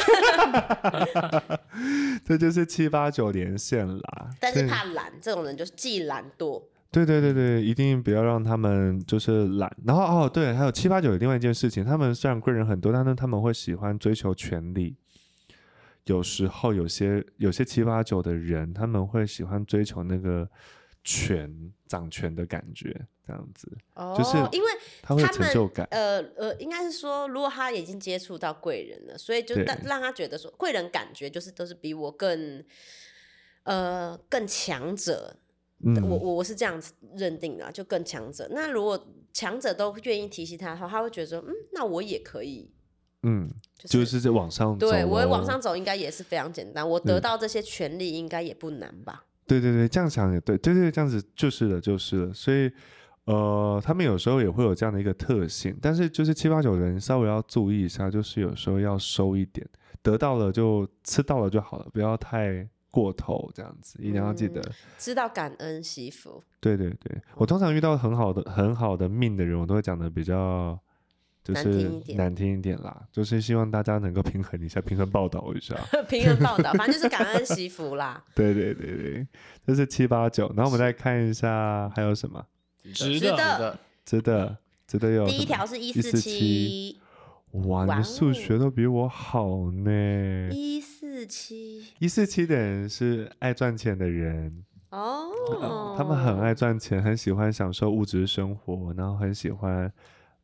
[2.24, 4.28] 这就是七八九连线啦。
[4.40, 6.62] 但是对怕懒，这种人就是既懒惰，
[6.92, 9.74] 对对对对，一定不要让他们就是懒。
[9.86, 14.96] 然后哦，对，还有七八九有另外一件事情，他们虽然贵人很多，但是他们会喜欢追求权力。
[16.04, 20.48] 有时候有些有些七八九的人，他们会喜欢追求那个
[21.04, 22.92] 权掌权的感觉，
[23.24, 24.68] 这样子，哦，就是因为
[25.00, 25.86] 他会有成就感。
[25.92, 32.62] 呃呃，应该是说，如果他已经接触到贵人了，所以就对让让他觉得说，贵人感觉就是都是比我更
[33.62, 35.36] 呃更强者，
[35.84, 38.48] 嗯我我我是这样子认定的啊，就更强者。
[38.50, 42.70] 那如果强者都愿意提携他的话，他会觉得说，嗯，那我也可以，
[43.22, 44.76] 嗯，就是、就是在往上。
[44.78, 49.24] 对我往上走应该也是非常简单，我得嗯到这些权利应该也不难吧？
[49.46, 52.32] 对对对，这样想也对，对对，这样子就是了，就是了。
[52.32, 52.70] 所以，
[53.24, 59.68] 呃，他们有时候也会有这样的一个特性，但是就是七八九人稍微要注意一下，就是有时候要收一点，
[60.00, 64.60] 得到了就吃到了就好了，不要太过头，这样子一定要记得。
[64.60, 70.78] 嗯知道感恩惜福，对对对，我通常遇到很好的很好的命的人，我都会讲的比较。
[71.44, 75.74] 就是难听一点啦，就是希望大家能够平衡一下，平衡报道一下。
[76.08, 78.22] 平衡报道，反正就是感恩惜福啦。
[78.32, 79.26] 对对对对，
[79.66, 82.46] 这是七八九，然后我们再看一下还有什么
[82.94, 83.78] 值值得得。
[84.04, 87.00] 值得值得有第一条是一147四七，
[87.52, 90.48] 哇，你数哦学都比我好呢。
[90.50, 95.28] 一四七一四七的人是爱赚钱的人，哦
[95.60, 99.92] 呃，他们很爱赚钱，很喜欢享受物质生活，然后很喜欢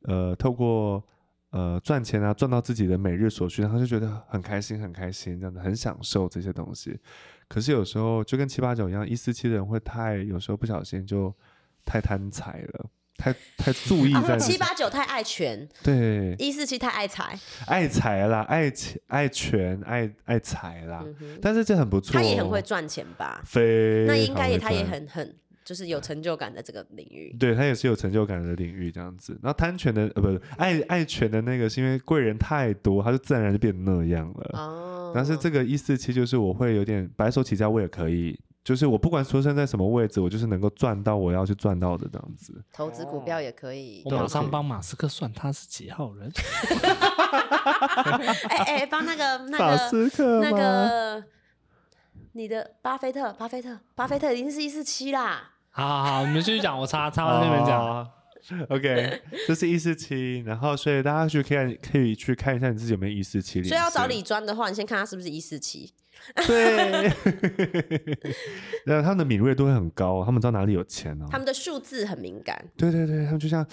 [0.02, 1.02] 呃透过
[1.50, 7.00] 呃赚钱啊赚到自己的每日所需，然后就觉得很开心很开心，这样子很享受这些东西。
[7.48, 11.34] 可是有时候就跟七八九一样，一四七的人会太有时候不小心就
[11.86, 12.90] 太贪财了。
[13.18, 23.42] 太太注意在哦，自己七八九太爱权，对一四七太爱财，爱财啦，爱钱爱权爱爱财啦，嗯，但是这很不错、哦，他也很会赚钱吧？
[23.44, 27.34] 非那应该也他也很很就是有成就感的这个领域。
[27.38, 29.36] 对他也是有成就感的领域这样子。
[29.42, 34.50] 然后贪权的呃不是爱爱权的那个是因为贵人太多，他就自然就变那样了。
[34.54, 38.38] 哦，但是这个一四七就是我会有点白手起家，我也可以。
[38.68, 42.62] 就是我不管出生在什么位置，我就是能够赚到我要去赚到的这样子。
[42.70, 44.10] 投资股票也可以我。
[44.10, 46.30] 马上帮马斯克算他是几号人。
[48.50, 51.24] 哎哎，帮那个那马个斯克那个
[52.32, 55.52] 你的巴菲特，巴菲特，巴菲特已经是一四七啦。
[55.70, 58.06] 好好好，你们继续讲，我插插到那边讲。
[58.50, 63.62] 哦 OK，这是一四七，然后所以大家去看可以去看一下你自己有没有一四七。
[63.62, 65.92] 所以要找李专的话，你先看他是不是一四七。
[66.46, 67.08] 对，
[68.84, 71.26] 然后他们的敏锐度会很高，他们知道哪里有钱哦。
[71.30, 72.60] 他们的数字很敏感。
[72.76, 73.64] 对对对，他们就像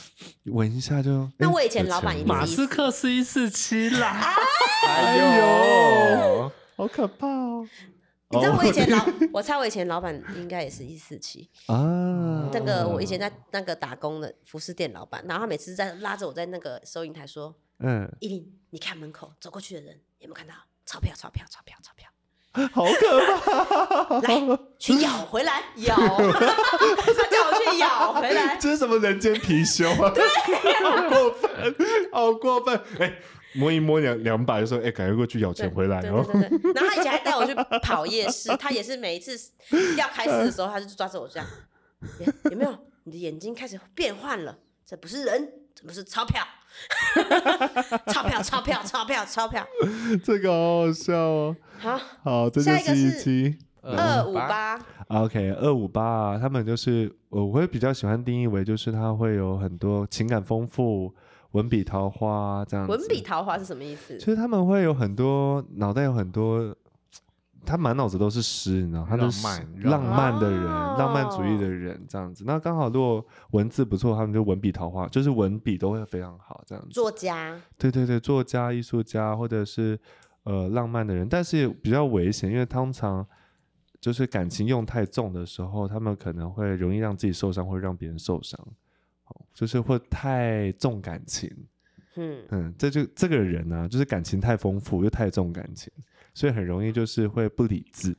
[0.46, 1.28] 闻一下就。
[1.38, 4.36] 那我以前老板马斯克是一四七啦，
[4.88, 7.68] 哎呦，好可怕哦！
[8.30, 11.50] 你知道我以前老， 我猜我以前老板应该也是一四七。
[11.68, 20.54] 啊，那个我以前在那个打工的服饰店老板，然后他每次在拉着我在那个收银台说嗯，：“依琳，你看门口走过去的人有没有看到
[20.86, 21.14] 钞票？
[21.16, 21.46] 钞票？
[21.50, 21.78] 钞票？
[21.84, 22.10] 钞票？
[22.72, 24.20] 好可怕！
[24.22, 25.94] 来， 去咬回来，咬。
[25.94, 28.56] 他叫我去咬回来。
[28.58, 30.14] 这是什么人间貔貅啊？
[30.82, 31.76] 好过分，
[32.14, 32.82] 好过分！
[33.02, 33.20] 哎，
[33.56, 36.24] 摸一摸两两把就说，哎，赶快过去咬钱回来对哦。
[36.32, 36.74] 对对对。
[36.74, 39.36] 然后他以前还带我去跑夜市，他也是每一次
[39.98, 41.48] 要开始的时候，他就抓着我这样，
[42.20, 42.78] 有有没有？
[43.06, 46.44] 你的眼睛开始变换了，这不是人，这不是钞票，
[48.12, 49.68] 钞票，钞票，钞票，钞票。
[50.24, 51.56] 这个好好笑哦。
[51.78, 53.58] 好，好，这就下一个是一期。
[53.84, 61.14] 二五八，OK，二五八，他们就是我会比较喜欢定义为，就是他会有很多情感丰富、
[61.56, 62.92] 文笔桃花这样子。
[62.92, 64.26] 文笔桃花是什么意思其？
[64.26, 66.76] 实他们会有很多脑袋有很多，
[67.66, 72.44] 他满脑子都是诗，你知道，他都是浪漫浪漫的人，哦浪漫主义的人这样子。
[72.46, 76.92] 那刚好如果文字不错，他们就文笔桃花，就是文笔都会非常好这样子。
[76.92, 79.98] 作家，对对对，作家、艺术家或者是
[80.44, 83.26] 呃浪漫的人，但是比较危险，因为通常
[84.02, 88.68] 就是感情用太重的时候，他们可能会容易让自己受伤，或者让别人受伤，哦
[89.56, 91.50] 就是会太重感情。
[92.18, 95.92] 嗯，嗯，这就这个人呢、就是感情太丰富，又太重感情，
[96.36, 98.16] 所以很容易就是会不理智。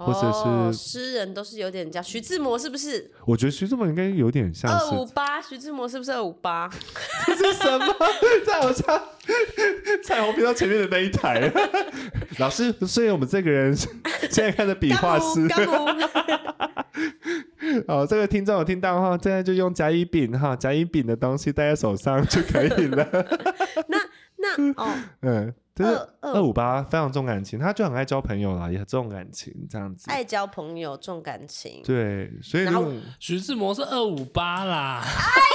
[0.00, 2.00] 或者哦是诗人都是有点叫。
[2.00, 5.42] 徐志摩是不是我觉得徐志摩应该有点像二五八？
[5.42, 6.70] 徐志摩是不是二五八？
[7.26, 7.86] 这是什么？
[8.46, 9.02] 在好像
[10.04, 11.52] 彩虹频道前面的那一台。
[12.38, 13.74] 老师，所以我们这个人
[14.30, 15.48] 现在看的笔画是
[17.72, 23.06] 干部，干部好，这个听众有听到哈，现在就用甲乙丙哈，甲乙丙的东西戴在手上就可以了。
[23.88, 23.98] 那
[24.36, 30.10] 那哦， 嗯，就是二五八非常重感情，他就很爱交朋友啦，也很重感情这样子。
[30.10, 31.82] 爱交朋友，重感情。
[31.84, 35.02] 对，所以然后徐志摩是二五八啦，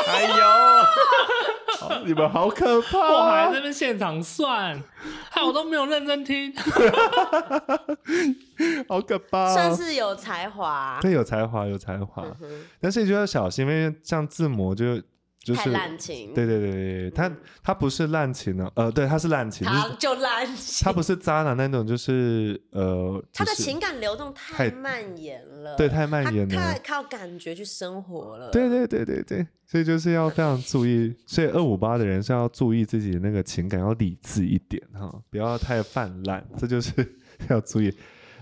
[0.07, 1.62] 哎呦，好
[2.05, 3.51] 你们好可怕、我还在啊！
[3.53, 4.81] 那边现场算，
[5.29, 6.53] 害我都没有认真听。
[8.87, 9.53] 好可怕、啊！
[9.53, 10.99] 算是有才华。
[11.01, 15.03] 对，有才华，有才华，嗯但是就要小心，因为像字模就太
[15.43, 36.91] 就是滥情，对对对对对，他他不是滥情哦，呃，对，他是滥情，就是他就滥情，他不是渣男那种，就是呃，他的情感流动太太蔓延了，对太蔓延了太靠感觉去生活了，对对对对对，所以就是要非常注意，所以二五八的人是要注意自己的那个情感，要理智一点哈，不要太泛滥，这就是
[37.49, 37.93] 要注意。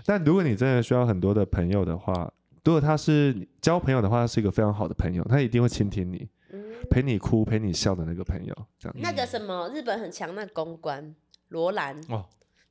[0.06, 2.32] 但如果你真的需要很多的朋友的话，
[2.64, 6.41] 如果他是交朋友的话，他是一个非常好的朋友，他一定会倾听你，嗯，
[6.90, 8.96] 陪你哭、陪你笑的那个朋友，这样。
[8.98, 11.14] 那个什么日本很强那公关
[11.48, 12.24] 罗兰，哦，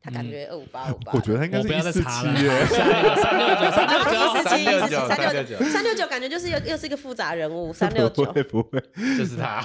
[0.04, 2.50] 他感觉二五八五八，我觉得他应该我不要是一四再查了，七耶。
[3.22, 8.82] 三六九 三六啊，九，一四七、一四七、三六九、三六九，感觉就是又又是一个复杂人物， 三六九不九，会不会，
[9.16, 9.64] 就是他，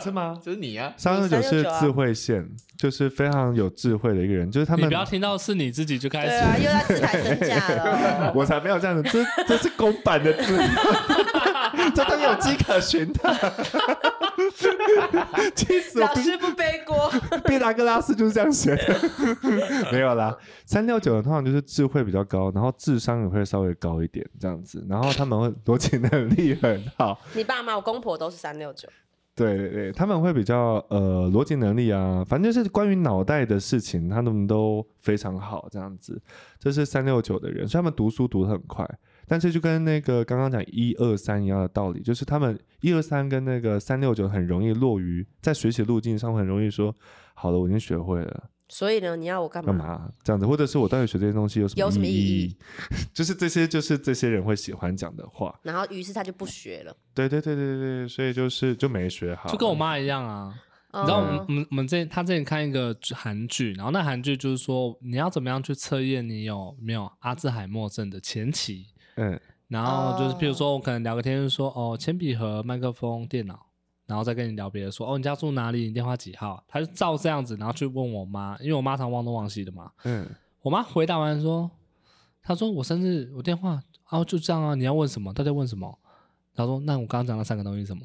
[0.00, 0.38] 是吗？
[0.44, 0.92] 就是你啊！
[0.96, 8.32] 三六九是369啊智慧线，就是非常有智慧的一个人，就是他们你不要听到是你自己就开始对啊，又要自抬身价了。
[8.32, 10.56] 我才没有这样子，这这是公版的字，
[11.96, 13.52] 这都有迹可循的。
[15.54, 16.06] 气死我！
[16.06, 17.12] 老师不背锅，
[17.46, 19.00] 毕达哥拉斯就是这样写的，
[19.92, 20.36] 没有啦。
[20.66, 28.88] 三六九的通常就是智慧比较高，然后智商也会稍微高一点这样子，然后他们会逻辑能力很好，你爸妈、我公婆都是三六九，
[29.34, 36.20] 对对对，他们会比较呃逻辑能力啊，反正就是关于脑袋的事情，他们都非常好这样子。
[36.58, 38.88] 这是三六九的人，所以他们读书读得很快。
[39.26, 46.94] 但是就跟那个刚刚讲一二三一样的道理，就是他们一二三跟那个三六九很容易落于在学习路径上，很容易说
[47.32, 49.72] 好了，我已经学会了，所以呢，你要我干嘛？
[49.72, 50.10] 干嘛？
[50.22, 52.42] 这样子，或者是我到底学这些东西有什么有什么意义？
[52.44, 52.56] 义？
[53.12, 55.58] 就是这些，就是这些人会喜欢讲的话。
[55.62, 56.96] 然后于是他就不学了。
[57.14, 60.54] 对对对对对，所以就是就没学好，就跟我妈一样啊，
[60.92, 69.40] 你你知道我们我们我们之前他之前看一个韩剧，然后那韩剧就是说你要怎么样去测验你有没有阿兹海默症的前期，嗯。
[69.68, 73.66] 然后就是譬如哦说我可能聊个天就说哦铅笔盒、麦克风、电脑，
[74.06, 80.28] 然后再跟你聊别的说哦你家住哪里，你电话几号，他就照这样子，然后去问我妈，因为我妈常忘东忘西的嘛，嗯，
[80.62, 81.70] 我妈回答完说，
[82.42, 85.32] 她说我生日我电话，哦就这样啊，你要问什么？
[85.32, 85.98] 到底要问什么？
[86.54, 88.02] 她说那我刚刚讲那三个东西是什么？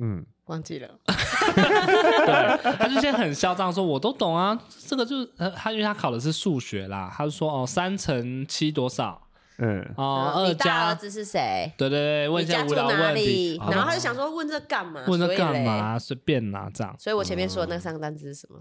[0.00, 0.88] 嗯，忘记了。
[1.06, 9.27] 对，他就先很嚣张说：“我都懂啊，这个就是呃，他因为他考的是数学啦，他就说哦，三乘七多少？
[9.58, 11.72] 嗯，哦，嗯你大二加儿子是谁？
[11.76, 15.04] 对对对，问你家住一些无聊哪问然后他就想说问这干嘛？
[15.06, 15.42] 问这所以嘞？
[15.42, 15.98] 干嘛？
[15.98, 16.94] 随便拿，这样。
[16.98, 18.60] 所以我前面说的那三个单字是什么？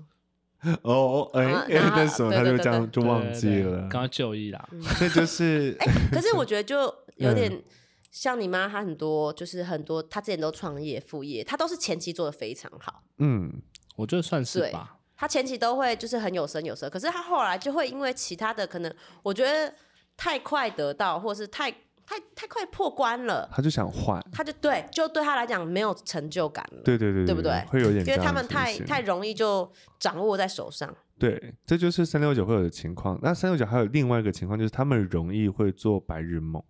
[0.82, 4.68] 哦哦，哎啊，哎然后那时候他对对对就这样就忘记了刚刚就医啦。
[5.00, 5.78] 这就是
[6.12, 6.82] 可是我觉得就
[7.18, 7.64] 有嗯点
[8.10, 13.62] 像你妈，她很多就是很多，她之前都创业副业，她都是前期做的非常好，嗯，
[13.96, 14.98] 我觉得算是对吧。
[15.16, 19.72] 她前期都会就是很有声有色，可是她后来就会因为其他的可能，我觉得
[20.18, 26.82] 太快得到，或是太太太快破关了，他就想换，他就对，就对他来讲没有成就感了。
[26.84, 33.20] 对对对对不对会有点这样的情形，因为他们太太容易就掌握在手上，对，这就是三六九会有的情况。
[33.22, 36.64] 那三六九还有另外一个情况，就是他们容易会做白日梦，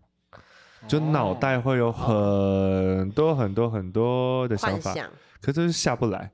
[0.87, 5.09] 就脑袋会有很多很多很多的想法，幻想。
[5.39, 6.31] 可是就是下不来。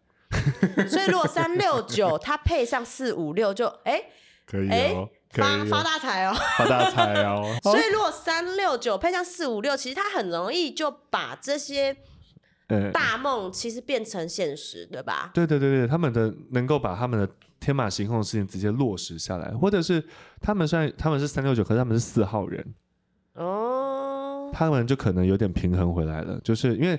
[0.87, 4.01] 所以如果三六九它配上四五六，就哎
[4.45, 6.35] 可以哎哦，可发发大财哦。
[6.57, 7.55] 发大财哦。
[7.63, 11.95] 所以如果三六九配上四五六，其实他很容易就把这些
[12.67, 15.31] 嗯，大梦其实变成现实，对吧？
[15.33, 17.29] 对对对对，他们的能够把他们的
[17.59, 20.03] 天马行空的事情直接落实下来，或者是
[20.39, 22.73] 他们虽然他们是三六九，可是他们是四号人，
[23.33, 26.97] 哦，他们就可能有点平衡回来了，就是因为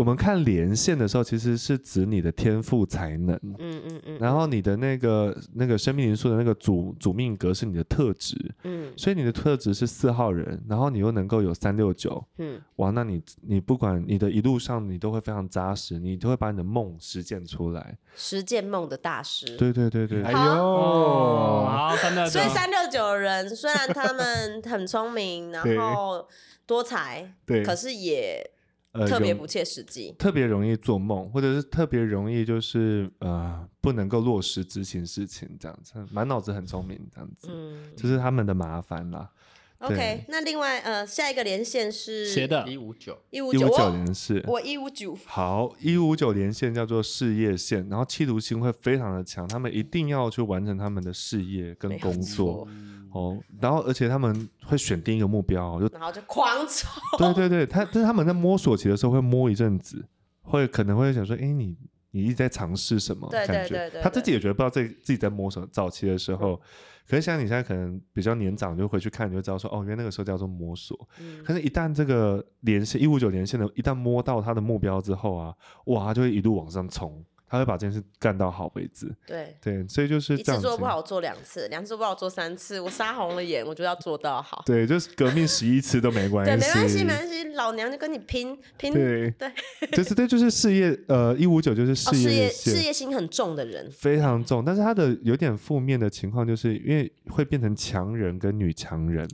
[0.00, 3.80] 我们看连线的时候，其实是指你的天赋才能，嗯。
[3.86, 8.92] 嗯嗯，然后你的那个那个生命灵数的那个主主命格是你的特质，嗯。
[8.96, 17.96] 所以你的特质是四号人，然后你又能够有三六九，嗯，哇，那你你不管你的一路上你都会非常扎实，你都会把你的梦实践出来。
[18.16, 19.56] 实践梦的大师。
[19.56, 26.26] 对对对对，哎呦，好，三六九所以三六九的人虽然他们很聪明， 然对后
[26.66, 28.50] 多才，对，可是也
[28.94, 30.14] 呃特别不切实际。
[30.18, 39.30] 特别容易做梦，或者是特别容易就是呃不能够落实执行事情这样子，满脑子很聪明这样子，嗯这是他们的麻烦啦。
[39.78, 42.66] ，OK，那另外呃下一个连线是谁的？
[42.66, 52.68] 一五九，一五九，连是我一五九，好，一五九连线叫做事业线，然后企图心会非常的强，他们一定要去完成他们的事业跟工作错
[53.14, 56.88] 哦，然后而且他们会选定一个目标哦，就然后就狂抽。
[57.16, 60.04] 对对对，他但是他们在摸索期的时候会摸一阵子，
[60.42, 61.76] 会可能会想说，哎，你
[62.10, 63.74] 你一直在尝试什么对对感觉。
[63.74, 65.64] 对对他自己也觉得不知道自己自己在摸索。
[65.66, 66.60] 早期的时候，
[67.08, 70.98] 可是像你现在可能比较年长，就回去看，你就知道说，哦，原来那个时候叫做摸索。
[71.20, 75.54] 嗯可是，一旦这个连线一五九连线的，一旦摸到他的目标之后啊，
[75.86, 77.24] 哇，他就会一路往上冲，
[77.54, 79.10] 他会把这件事干到好为止。
[79.26, 79.56] 对。
[79.60, 80.66] 对，所以就是一次这样子。
[80.66, 84.62] 做不好做两次，两次做不好做三次，我杀红了眼，我就要做到好。
[84.66, 86.50] 对，就是革命十一次都没 关系。
[86.50, 88.92] 对，没关系，没关系，老娘就跟你拼拼。
[88.92, 89.52] 对对，
[89.92, 99.28] 就是这就是事业，呃，一五九就是哦，事事业线事业心很重的人，非常重，但是他的有点负面的情况，就是因为会变成强人跟女强人，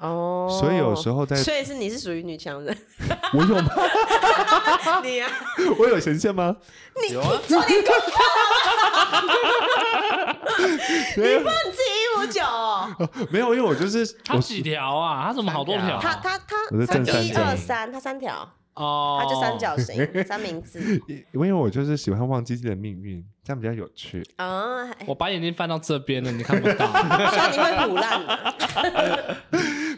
[0.00, 2.76] 哦，所以有时候在所以是你是属于女强人，
[3.34, 3.70] 我有吗？
[5.04, 5.30] 你啊，
[5.78, 6.56] 我有神仙吗？
[7.10, 7.40] 有啊，
[11.16, 12.88] 没有，你自己一五九哦，
[13.30, 15.24] 没有，因为我就是我他几条啊？
[15.26, 15.98] 他怎么好多条？
[16.00, 21.00] 他他他我是他一正三角二三，他三条，哦，他就三角形三明治
[21.32, 24.26] 因为我就是喜欢忘记自己的命运，这样比较有趣。
[24.36, 26.86] 啊，哎我把眼睛翻到这边了，你看不到。
[26.86, 29.36] 所以你会腐烂的，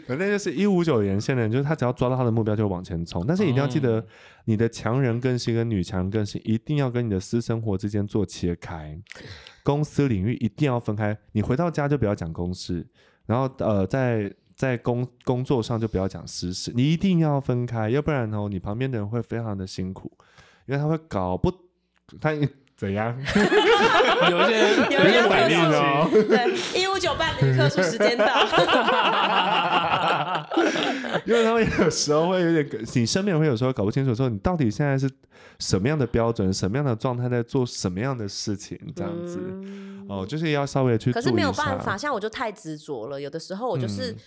[0.05, 4.03] 反正就是一五九连线的人，就是他只要抓到他的目标就往前冲，但是一定要记得哦
[4.45, 8.99] 你的强人更新跟女强人个性一定要跟你的私生活之间做切开，
[9.63, 11.17] 公司领域一定要分开。
[11.31, 12.85] 你回到家就不要讲公事，
[13.25, 20.11] 然后呃在在工工作上就不要讲私事，你一定要分开，要不然哦你旁边的人会非常的辛苦，
[20.65, 21.51] 因为他会搞不
[22.19, 22.31] 他
[22.75, 23.15] 怎样，
[24.29, 26.09] 有一些有一些反应特殊哦。
[26.11, 28.25] 对，一五九伴侣特殊时间到，
[31.25, 35.09] 因为他们有时候会有点，你身边人会有时候搞不清楚，说你到底现在是
[35.59, 40.05] 什么样的标准、什么样的状态，在做什么样的事情，这样子、嗯。
[40.09, 41.21] 哦，就是要稍微去注意一下。
[41.21, 44.17] 可是没有办法，像我就太执着了，有的时候我就是、嗯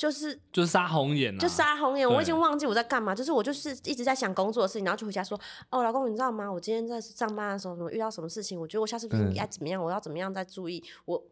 [0.00, 5.38] 就是就是杀红眼啊，就杀红眼，我已经忘记我在干嘛，就是我就是一直在想工作的事情，然后就回家说，
[5.68, 6.50] 哦，老公，你知道吗？
[6.50, 9.34] 我今天在上班的时候，什么遇到什么事情，我觉得我下次不应嗯。
[9.34, 11.22] 该怎么样，我要怎么样再注意，我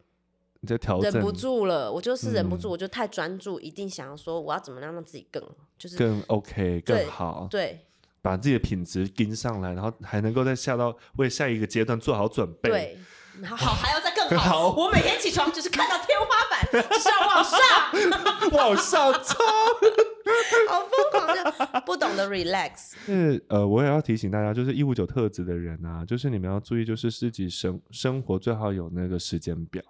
[0.60, 1.10] 你在调整。
[1.10, 5.42] 忍不住了，我就是忍不住，嗯我就太专注，一定想要说我要怎么样让自己更
[5.78, 7.86] 就是更 OK 更好，对。
[8.20, 12.68] 把自己的品质跟上来，然后还能够再下到为下一个阶段做好准备。
[12.68, 12.98] 对。
[13.40, 14.74] 然后好，还要再更好 好。
[14.74, 17.58] 我每天起床就是看到天花板， 就是要往上，
[18.52, 19.46] 往上冲。
[20.68, 22.92] 好疯狂，的不懂得 relax。
[23.06, 29.82] 是呃，我也要提醒大家，就是一五九特质的人啊，就是你们要注意，就是自己生生活最好有那个时间表，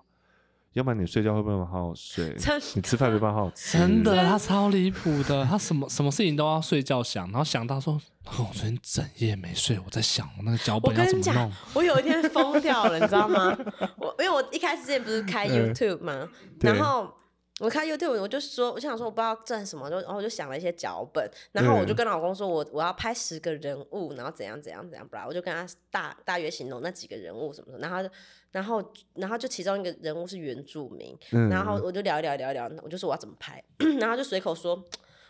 [0.75, 2.37] 要不然你睡觉会不会好好睡？
[2.75, 3.79] 你吃饭没办法好好吃。
[3.79, 7.95] 真的，他超离谱的，他什么什么事情都要睡觉想，然后想到说，
[8.27, 13.57] 哦，我昨天整夜没睡，我在想我那个脚我本要跟你讲怎么弄。，我有一天疯掉了，你知道吗？
[13.97, 16.29] 我 因为我一开始之前不是开 YouTube 吗？
[16.61, 17.12] 对然后
[17.59, 28.11] 我看 YouTube，我就说，我想说我不知道赚什么，就然后我就想了一些脚本，然后我就嗯跟老公说我我要拍十个人物，然后怎样怎样怎样，不然我就跟他大大约形容那几个人物什么的，然后就
[28.52, 33.62] 然后然后就其中一个人物是原住民，嗯然后我就聊一聊聊一聊，我就说我要怎么拍，
[33.98, 34.80] 然后就随口说，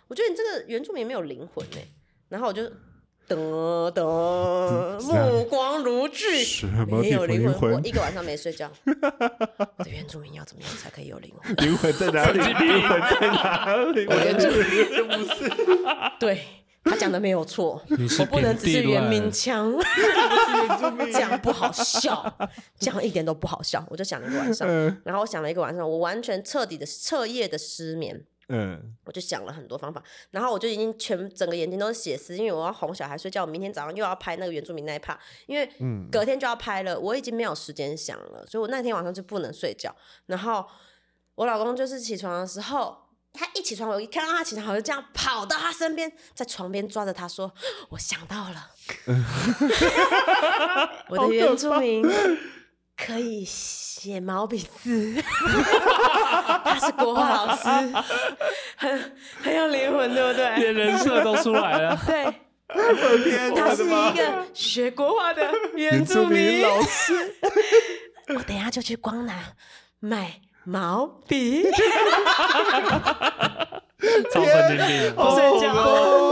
[0.09, 1.79] 我觉得你这个原住民没有灵魂呢、
[2.29, 2.71] 然后我就
[3.29, 8.71] 噔噔，目光如炬，什么没有灵魂，魂我一个晚上没睡觉。
[9.77, 11.55] 我的原住民要怎么样才可以有灵魂？
[11.57, 12.39] 灵魂在哪里？
[12.39, 14.07] 灵魂在哪里？
[14.07, 14.47] 我原住
[15.07, 15.53] 不是。
[16.19, 16.43] 对
[16.85, 17.83] 他讲的没有错，
[18.19, 19.75] 我不能只是原名乱腔，
[21.13, 22.35] 这样不好笑，
[22.79, 23.85] 这样一点都不好笑。
[23.91, 24.67] 我就想了一个晚上，
[25.05, 28.25] 然后我想了一个晚上，我完全彻底的彻夜的失眠。
[28.49, 36.09] 嗯，我就想了很多方法，然后我就已经全整个眼睛都是血丝，因为我要哄小孩睡觉，我明天早上又要拍那个原住民那一 part，因为嗯。
[36.11, 39.95] 隔天就要拍了，我已经没有时间想了，所以我那天晚上就不能睡觉。
[40.27, 40.67] 然后
[41.35, 42.97] 我老公就是起床的时候，
[43.33, 47.53] 他一起床，我一看到他起床，我就这样跑到他身边，在床边抓着他说
[47.91, 48.71] ：“我想到了，
[51.11, 52.03] 我的原住民
[52.99, 55.15] 可以写毛笔字，
[56.65, 57.69] 他是国画老师，
[58.77, 60.57] 很很有灵魂，对不对？
[60.57, 61.99] 连人设都出来了。
[62.07, 62.25] 对，
[63.25, 67.35] 天他是一个学国画的原住民老师，
[68.35, 69.37] 我等一下就去光南
[70.01, 71.65] 买毛笔。
[74.33, 75.11] 超神经病的。
[75.13, 76.28] 不睡觉哦，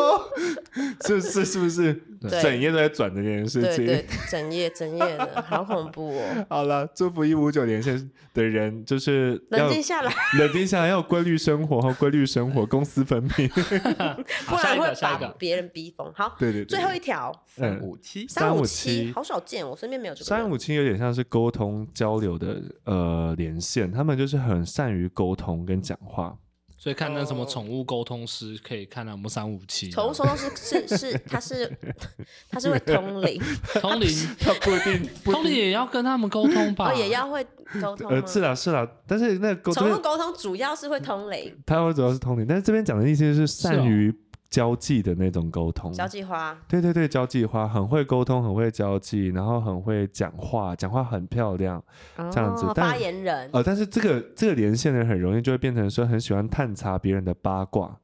[1.07, 1.94] 是是是不是
[2.40, 3.84] 整夜都在转这件事情？
[3.84, 6.47] 对对，整夜整夜的，好恐怖哦！
[6.51, 13.49] 好了，祝福一五九连线的人就是要冷静下来， 冷静下来，要有规律生活和规律生活，公私分明。
[13.49, 16.12] 不然会把别人逼疯。
[16.14, 20.24] 好，对对对，最后一条三五七三五七好少见，我身边没有这个。
[20.24, 26.36] 三五七有点像是沟通交流的呃连线，他们就是很善于沟通跟讲话，
[26.87, 27.47] 所以看那什么哦。
[27.51, 31.76] 宠物沟通师，可以看到我们三五七宠物沟通师是是， 他是
[32.49, 33.43] 他是会通灵，
[33.80, 34.09] 通灵，
[34.39, 36.93] 他不一定通灵也要跟他们沟通吧？
[36.93, 37.45] 哦，也要会
[37.82, 38.09] 沟通？
[38.09, 43.47] 呃是啦是啦，但是那个沟通宠物沟通主要是会通灵，他会主要是通灵，但是这边讲的意思是哦。
[43.47, 44.14] 善于
[44.49, 45.92] 交际的那种沟通。
[45.92, 46.57] 交际花。
[46.68, 51.82] 对对对，交际花很会沟通，很会交际，然后很会讲话，讲话很漂亮。
[52.30, 57.97] 这样子发言人，呃，但是这个这个连线的人很容易就会变成说很喜欢探查别人的八卦，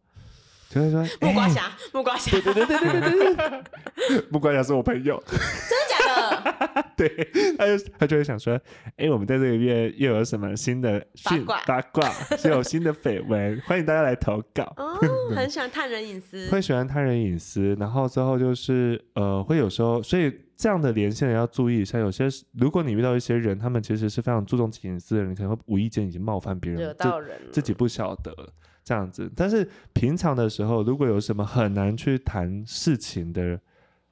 [0.73, 6.85] 就会说木瓜侠，木瓜侠，对对对对对对对，木瓜侠是我朋友，真的假的？
[6.97, 7.09] 对，
[7.59, 8.59] 他就他就会想说，
[8.97, 14.73] 哎，我们在这个月又有什么新的讯八卦八卦，是有新的绯闻， 欢迎大家来投稿。
[14.79, 14.97] 哦，
[15.37, 16.49] 很喜欢探人隐私。
[16.49, 21.99] 会喜欢探人隐私，然后之后就是呃，会有时候，所以这样的连线人要注意一下。
[21.99, 28.35] 有些如果你遇到一些人，他们其实是非常注重隐私的人，可能会无意间已经冒犯别惹人，到人自己不晓得
[28.85, 29.31] 这样子。
[29.37, 33.59] 但是平常的时候，如果有什么很难去谈事情的，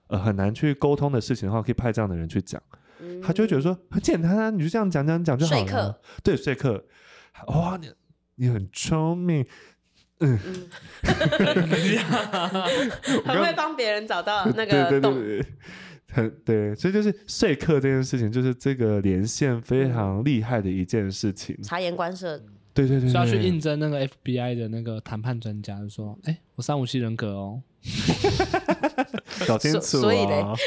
[0.08, 2.60] 呃，很难去沟通的事情的话，可以派这样的人去讲，
[3.22, 6.00] 他就会觉得说很简单啊，你就这样讲讲讲就好了。
[6.22, 6.84] 对，说客，
[7.46, 7.90] 哇，你
[8.36, 9.46] 你很聪明，
[10.20, 10.38] 嗯，
[13.24, 15.14] 很会帮别人找到那对对对个洞。
[15.14, 15.46] 对，
[16.12, 21.56] 很对，所以就是说客这件事情，就是这个连线非嗯常厉害的一件事情。
[21.62, 22.42] 察言观色，
[22.72, 27.62] 对对对是要去对应征那个 FBI 的那个谈判专家，就说：“哎、我三五七人格哦，
[29.46, 30.56] 搞清楚所所以嘞哦。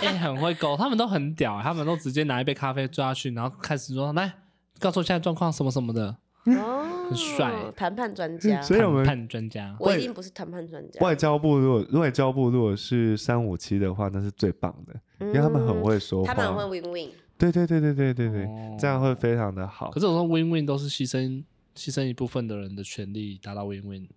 [0.00, 4.32] 哎、很会勾，他们都很屌，他们都直接拿一杯咖啡坐下去，然后开始说：来，
[4.78, 6.16] 告诉我现在状况什么什么的。
[6.46, 8.62] 哦，很帅谈判专家。
[8.62, 14.94] 所以我们谈判专家，我一定不是谈判专家，外交部如果外交部如果是三五七的话，那是最棒的，
[15.26, 16.32] 因为他们很会说话。
[16.32, 17.10] 嗯他们很会 win win。
[17.38, 20.00] 对对对对对对对，哦这样会非常的好可。
[20.00, 21.42] 是我说 win win 都是牺牲
[21.76, 24.08] 牺牲一部分的人的权利达到 win win。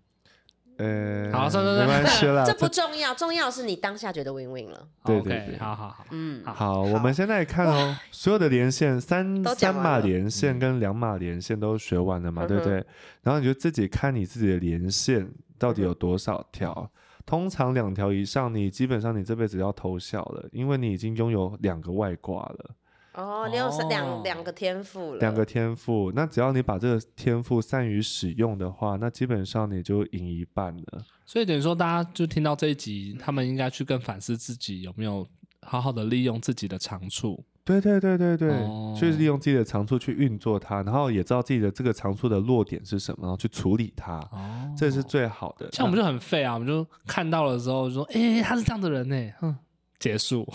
[0.77, 2.43] 呃，好算了没关系啦。
[2.43, 4.87] 这不重要，重要是你当下觉得 win win 了。
[5.05, 12.83] 对对对好好好，嗯，好，我们现在看哦，所有的连线三三码连线跟两码连线都学完了嘛，对不对？
[13.21, 16.89] 然后你就自己看你自己的连线到底有多少条。
[17.23, 22.71] 通常两条以上，你基本上你这辈子要偷笑了，因为你已经拥有两个外挂了，
[23.13, 26.11] 哦，你有哦两两个天赋了，两个天赋。
[26.15, 31.03] 那只要你把这个天赋善于使用的话，那基本上你就赢一半了。
[31.25, 35.27] 所以等于说大家就听到这一集，他们应该去更反思自己有没有
[35.61, 37.43] 好好的利用自己的长处。
[37.63, 45.69] 对对对对对，哦就是利用自己的长处去运作它，然后也知道自己的这个长处的弱点是什么，然后去处理它，哦，这是最好的。
[45.71, 49.55] 像我们就很废啊，我们就看到了之后就说，哎、他是这样的人呢，哼，
[50.01, 50.45] 结束，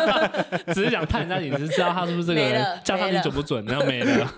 [0.74, 4.30] 只是想探一下你，是，知道他是不是这个人叫他你准不准，然后没了。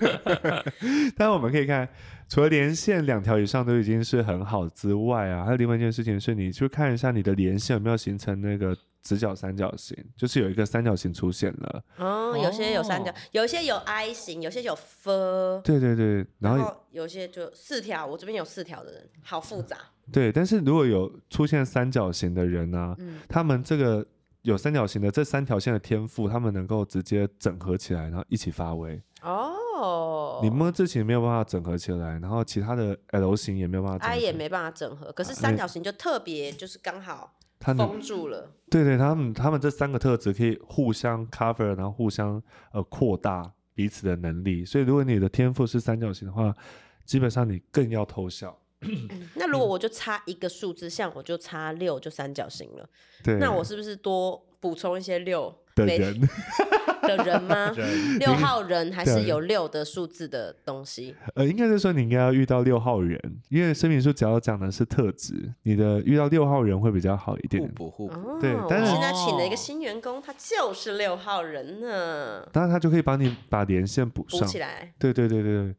[1.18, 1.86] 但我们可以看，
[2.28, 11.82] 除了连线两条以上都已经是很好之外啊，还有另外一件事情是，你去看一下你的连线有没有形成那个直角三角形，就是有一个三角形出现了。
[11.96, 19.76] 哦，有些有三角哦，有一些有 I 型，有些有 F，对对对，然后然后有些就四条，我这边有四条的人，好复杂。
[20.12, 24.06] 对，但是如果有出现三角形的人呢、嗯，他们这个
[24.46, 29.02] 有三角形的这三条线的天赋，他们能够直接整合起来，然后一起发威。
[29.22, 34.16] 哦，你么字形没有办法整合起来，然后其他的 L 型也没有办法 I。
[34.16, 38.52] 也没办法整合，可是三角形就特别就是刚好他封住了。
[38.70, 42.40] 对对，他们他们这三个特质可以互相 cover，然后互相
[42.70, 44.64] 呃扩大彼此的能力。
[44.64, 46.54] 所以如果你的天赋是三角形的话，
[47.04, 48.56] 基本上你更要偷笑。
[49.34, 52.88] 那如果我就差一个数字，像我就差六，就三角形了，
[53.24, 56.20] 对，那我是不是多补充一些六的人，
[57.02, 57.72] 的人吗？
[57.76, 61.14] 人六号人还是有六的数字的东西？
[61.34, 63.18] 呃，应该是说你应该要遇到六号人，
[63.48, 67.68] 因为生命书只要讲的是特质，你的遇到六号人会比较好一点互。
[67.68, 68.14] 补互补。
[68.14, 74.46] 哦，对但是现在请了一个新员工，他就是六号人呢，当然，他就可以帮你把连线补补上。
[74.46, 75.74] 起来，对对对对对，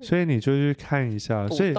[0.00, 1.48] 所以你就去看一下。
[1.48, 1.74] 所以。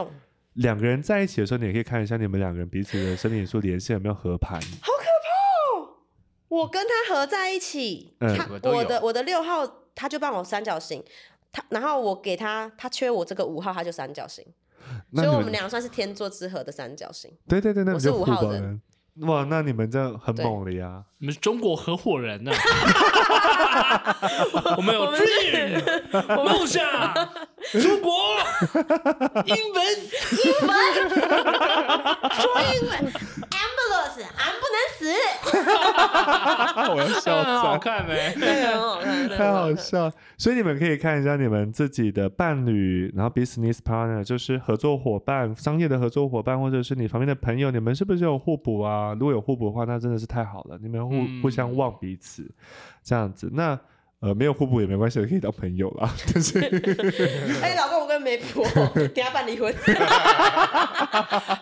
[0.55, 4.59] 两个人在一起的时候，你也可以看一下你们两个人彼此的生理素连线有没有合盘。
[4.59, 5.93] 好可怕
[6.47, 11.03] 我跟他合在一起，嗯他我的我的六号他就帮我三角形，
[11.51, 14.45] 他然后我给他他缺我这个五号他就三角形，
[15.13, 17.31] 所以我们俩算是天作之合的三角形。
[17.47, 18.43] 对对对，那我是五号。
[19.27, 21.03] 哇，那你们这样很猛了呀！
[21.19, 22.51] 你们是中国合伙人呐、
[24.77, 26.83] 我们有 dream 梦想，
[27.81, 28.11] 出国，
[29.45, 29.85] 英文，
[30.43, 30.73] 英文
[32.31, 32.41] 说
[32.73, 32.91] 英文
[33.51, 34.99] ，ambulance，俺不能死。
[36.89, 37.79] 我要笑好惨。
[37.79, 38.33] 看没？
[38.37, 39.53] 那个很好看，那个太很看。
[39.53, 49.13] 好笑，所以你们可以看一下你们自己的伴侣，然后 business partner 就是合作伙伴、商业的合作伙伴，或者是你旁边的朋友，你们是不是有互补啊？
[49.13, 52.49] 如果有互补的话，那真的是太好了，你们互、嗯互相望彼此，
[53.03, 53.49] 这样子。
[53.53, 53.79] 那
[54.19, 56.09] 呃没有互补也没关系，可以当朋友啦。
[56.33, 56.57] 但是
[57.61, 58.63] 哎，老公，我跟媒婆，
[58.95, 59.73] 等下办离婚。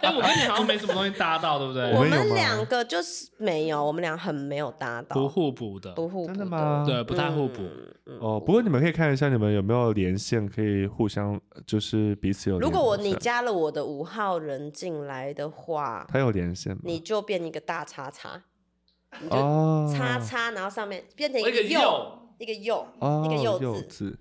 [0.01, 1.91] 哎，我跟你好像没什么东西搭到，对不对？
[1.93, 7.63] 我们两个就是没有，我们俩很没有搭到，不互补的，不互补真的吗对，不太互补。
[8.05, 12.77] 嗯哦，不过你们可以看一下你们有没有连线，可以互相就是彼此有联如。
[12.77, 16.81] 果我你加了我的五号人进来的话，他有连线吗？
[16.83, 18.43] 你就变一个大叉叉，
[19.19, 24.17] 你就哦，叉叉，然后上面变成一一个个右，一个右，哦，一个右字。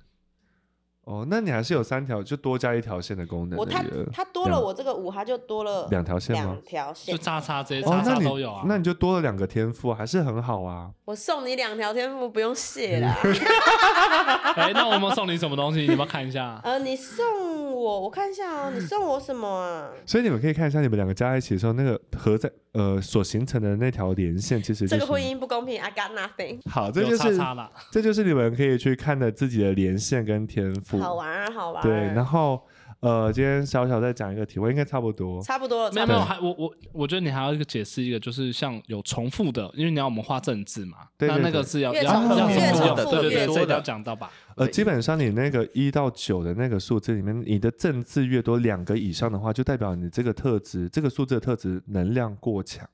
[1.04, 4.06] 哦，那你还是有三条，就多加一条线的功能我他而已了。
[4.12, 7.20] 他多了我这个五，它就多了两条线吗两条线就。
[7.20, 8.62] 叉叉这些哦叉，叉都有啊。
[8.66, 10.90] 那你就多了两个天赋，还是很好啊。
[11.06, 13.16] 我送你两条天赋，不用谢啦。
[14.54, 15.80] 哎，那我们送你什么东西？
[15.80, 16.60] 你要不要看一下？
[16.62, 17.49] 呃，你送
[17.80, 19.90] 我，我看一下哦，你送我什么啊？
[20.04, 26.60] 所以你们可以看一下，你们两个加在一起的时候，那个合在呃所形成的那条连线，其实就是这个婚姻不公平，I got nothing。
[26.68, 27.70] 好，这就是叉叉。
[27.90, 30.98] 这就是你们可以去看的自己的连线跟天赋。
[30.98, 31.82] 好玩啊，好玩。
[31.82, 32.60] 对，然后
[33.00, 35.42] 呃，今天小小再讲一个题，我应该差不多。
[35.42, 36.20] 差不多了，没有没有。
[36.20, 44.30] 还我我我觉得你还要一个解释一个，就是像有重复的，因为你要我们画正字嘛，那对对对那个是要要越重复要越重复的，对对对，这个要讲到吧？
[44.60, 52.86] 呃，基本上你那个一到九的那个数字里面，你的正字越多，两个以上的话，就代表你这个特质，这个数字的特质能量过强，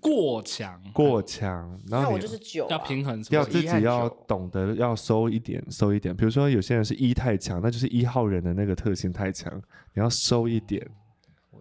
[0.00, 6.14] 过强，过强，然那我后你就是九啊，要平衡要，自己要懂得要收一点，收一点。
[6.14, 9.52] 比如说有些人是一太强，那就是一号人的那个特性太强，
[9.94, 10.88] 你要收一点。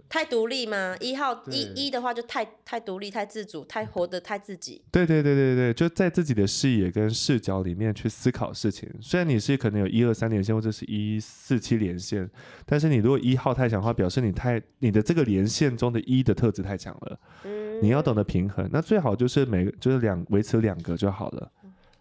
[0.10, 0.95] 太独立吗？
[1.01, 4.82] 一号一一的话就太太独立、太自主、太活得太自己。
[4.91, 8.89] 对对对对对，就在自己的视野跟视角里面去思考事情。
[9.01, 12.30] 虽然你是可能有一二三连线或者是一四七连线，
[12.66, 17.20] 但是你如果一号太强的话，表示你太你的这个连线中的一的特质太强了。
[17.43, 21.51] 嗯，你要懂得平衡，那最好就是每个就是两维持两个就好了，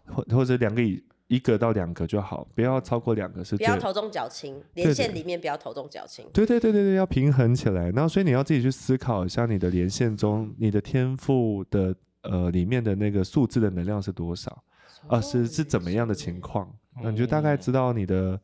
[0.05, 6.25] 或或者两个以一个到两个就好，不要超过两个是不要头重脚轻，连线里面不要头重脚轻。
[6.33, 7.89] 对对对对对，要平衡起来。
[7.91, 14.63] 然后，所以你要自己去思考一下，你的连线中，你的天赋的呃里面的那个数字的能量是多少
[15.07, 15.19] 啊？
[15.21, 16.73] 是是怎么样的情况？
[17.03, 18.39] 那你就大概知道你的。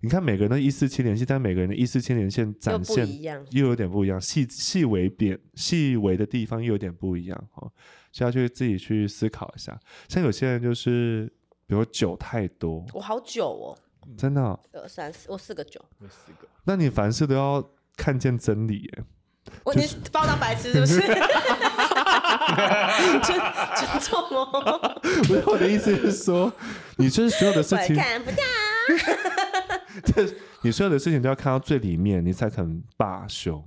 [0.00, 3.04] 你看每个人的一四七连线，但每个人的一四七连线展现
[3.50, 7.68] 又有点不一样，细细微点细微的地方又有点不一样哦，
[8.12, 9.76] 所以要去自己去思考一下。
[10.06, 11.28] 像有些人就是，
[11.68, 13.76] 比如酒太多，我好久哦，
[14.16, 15.78] 真的哦、二三四，我四个九。
[16.00, 17.62] 有四个，那你凡事都要
[17.94, 19.04] 看见真理耶。
[19.64, 20.98] 我你把我当白痴是不是？
[23.22, 23.38] 尊
[23.76, 26.50] 尊重哦，不是我的意思是说，
[26.96, 28.36] 你就是所有的事我情，看不到。
[30.62, 33.62] 你所有的事情都要看到最里面，你才肯罢休。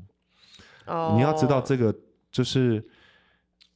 [0.87, 1.95] 哦你要知道这个
[2.31, 2.83] 就是。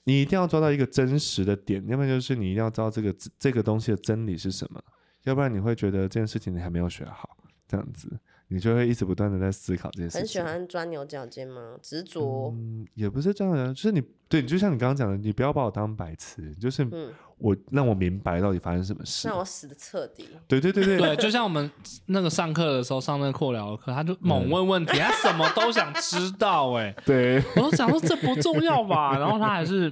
[0.05, 4.81] 你一定要抓到一个真实的点，要不然就是你一定要知道这个这个东西的真理是什么，
[5.23, 7.37] 要不然你会觉得这件事情你还没有学好，
[7.67, 8.09] 这样子
[8.47, 10.21] 你就会一直不断的在思考这件事情。
[10.21, 11.77] 很喜欢钻牛角尖吗？
[11.81, 12.53] 执着。
[12.55, 19.27] 嗯，也不是这样的，就是你对，就像你刚刚讲的，你不要把我当白痴，就是嗯，我让我明白到底发生什么事。
[19.27, 20.27] 让我死的彻底。
[20.47, 21.69] 对对对对对，就像我们
[22.07, 29.91] 那个上课的时候上那个扩聊的课，他就猛问问题，他什么都想知道，哎， 对，我都想说这不重要吧，然后他还是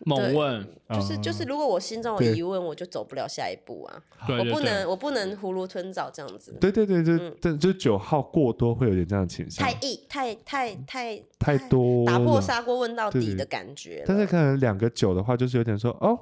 [0.00, 4.02] 猛问，就是就是，如果我心中有疑问，我就走不了下一步啊！
[4.26, 14.04] 对对对我不能，我不能囫囵吞枣这样子，对对对对，嗯但就九号过多会有点这样的倾向太，易，太太太太多打破了砂锅问到底对的感觉了。
[14.06, 16.18] 但是可能两个九的话，就是有点说哦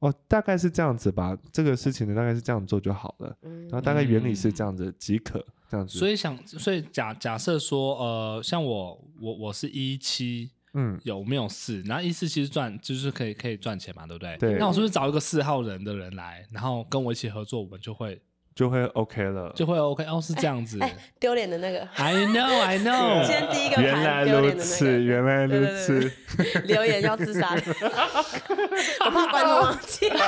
[0.00, 5.98] 哦，大概是这样子吧，这个事情呢大概是这样做就好了，嗯然后大概原理是这样子即可，这样子。
[5.98, 10.50] 所以想，所以假假设说，呃，像我我我是一七。
[10.78, 11.80] 嗯，有没有四？
[11.86, 14.36] 然后一四其实赚就是可以可以赚钱嘛，对不对？
[14.36, 18.20] 对那我是不是找一个四号人的人来，然后跟我一起合作，我们就会
[18.56, 19.52] 就会 OK 了。
[19.54, 20.02] 就会 OK？
[20.06, 20.78] 哦，是这样子。
[20.80, 20.90] 哎，
[21.20, 23.20] 丢脸的那个，I know, I know。
[23.20, 26.00] 今天第一个原来盘丢脸的如此，那个，原来如此
[26.38, 26.62] 对。
[26.62, 27.62] 留言要自杀的，
[29.04, 30.08] 我怕观众忘记，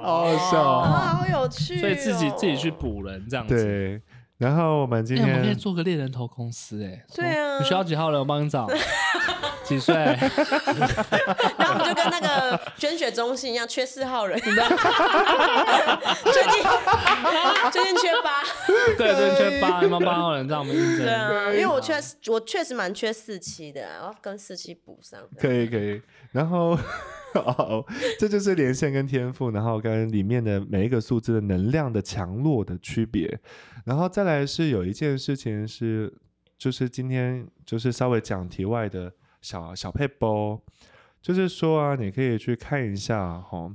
[0.00, 0.80] 好好笑哦。
[0.80, 1.80] 啊，好有趣哦。
[1.80, 3.54] 所以自己自己去补人这样子。
[3.62, 4.00] 对，
[4.38, 8.18] 然后我们今哎，我们可以天做个猎人头公司，哎，对啊你需要几号人？
[8.18, 8.66] 我帮你找。
[9.70, 9.94] 几岁？
[11.56, 14.76] 然后我们就跟那个捐血中心一样，缺四号人，你知道吗？
[16.24, 16.52] 最近
[17.70, 18.42] 最近缺八，
[18.98, 21.06] 对，这缺八，有没有八号人让我们应征？
[21.06, 25.20] 对啊，因为我确实我确实蛮缺四期的啊，我要跟四期补上。
[25.38, 26.02] 可以可以，
[26.32, 26.76] 然后
[27.34, 27.84] 哦，
[28.18, 33.38] 这就是连线跟天赋，然后跟里面的每一个数字的能量的强弱的区别，
[33.84, 36.12] 然后再来是有一件事情是，
[36.58, 40.60] 就是今天就是稍微讲题外的小小配包，
[41.20, 43.70] 就是说啊，你可以去看一下哈，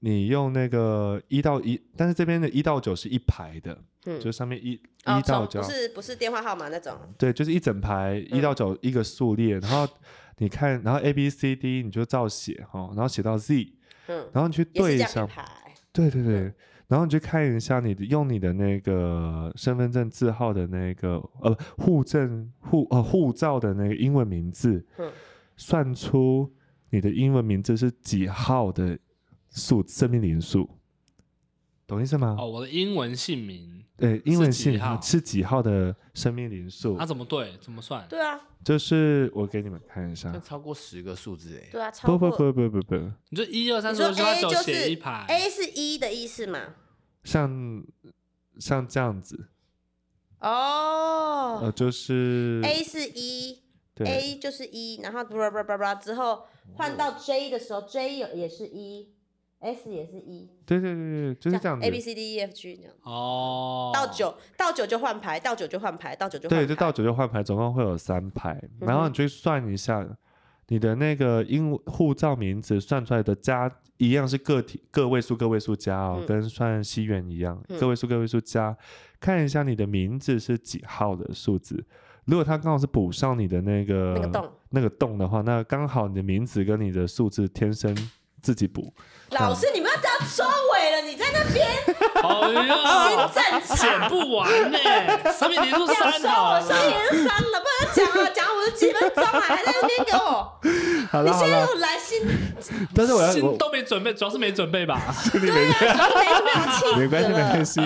[0.00, 9.88] 你用那个一到一，但是这边的一到九是一排的，嗯就上面一哦一到九，是不是电话号码那种，对，就是一整排一到九一个数列，然后
[10.38, 13.72] 你看，然后 A B C D 你就照写哈，然后写到 Z，
[14.08, 15.28] 嗯，然后你去对一下。
[15.92, 16.52] 对对对，
[16.88, 25.10] 然后你去看一下你的用你的那个身份证字号的那个呃护证护呃护照的那个英文名字，嗯。
[25.58, 26.52] 算出
[26.90, 28.98] 你的英文名字是几号的
[29.48, 30.68] 数生命灵数，
[31.86, 32.36] 懂意思吗？
[32.38, 37.06] 哦，我的英文姓名，对，英文姓号是几号的生命灵数啊，？
[37.06, 37.56] 怎么对？
[37.60, 38.04] 怎么算？
[38.08, 42.36] 对啊，就是我给你们看一下那，超过十个数字哎，对啊，超不不。
[42.36, 42.96] 不不不不，
[43.30, 46.74] 你就一二三四五六七八九就是写一排 A 是一的意思嘛？
[47.22, 47.84] 像
[48.58, 49.48] 像这样子，
[50.40, 53.62] 呃，哦就是，A 是一
[53.94, 59.14] 对，A 就是一，然后叭叭叭叭叭之后换到 J 的时候，J 有也是一
[59.60, 62.92] ，S 也是一，对对对对，就是这样子，A B C D E F G 这样。
[63.02, 70.06] 哦，到九到九就换牌，到九就换牌，到九就换对，就到九就换牌，总共会有三排，然后你去算一下
[70.68, 76.26] 你的那个英护照名字算出来的加一样是个体个位数个位数加哦，嗯。
[76.26, 77.78] 跟算西元一样，嗯。
[77.78, 78.76] 个位数个位数加，
[79.20, 81.84] 看一下你的名字是几号的数字。
[82.24, 87.96] 如果它刚好是补上你的那个那个洞那个洞的话，那刚好你的名字跟你的数字天生
[88.46, 88.94] 自己补。
[89.30, 91.66] 老师，你们要到收尾了，你在那边
[92.22, 92.30] 哎
[93.08, 94.08] 新呀，战剪场。
[94.08, 94.78] 不完呢，
[95.36, 100.60] 生命灵数要收我三好了收连三了，不能讲啊，讲五十几分钟了，还在那边给我，
[101.10, 102.22] 好了好你现在了，又来新，
[102.94, 105.02] 但是我要心都没准备，主要是没准备吧？
[105.34, 105.74] 你没没。
[106.96, 107.80] 没关系，没关系。